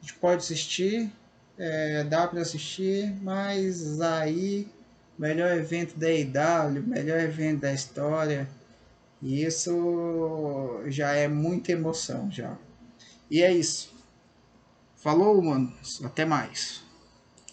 a 0.00 0.06
gente 0.06 0.14
pode 0.14 0.42
assistir, 0.42 1.10
é, 1.58 2.04
dá 2.04 2.26
para 2.26 2.40
assistir, 2.40 3.12
mas 3.22 4.00
aí 4.00 4.68
melhor 5.18 5.56
evento 5.56 5.98
da 5.98 6.10
IW, 6.10 6.82
melhor 6.86 7.20
evento 7.20 7.60
da 7.60 7.72
história, 7.72 8.48
e 9.22 9.44
isso 9.44 10.82
já 10.86 11.12
é 11.12 11.26
muita 11.26 11.72
emoção 11.72 12.30
já. 12.30 12.56
E 13.30 13.42
é 13.42 13.52
isso. 13.52 13.94
Falou, 14.96 15.42
mano. 15.42 15.72
Até 16.04 16.24
mais. 16.24 16.83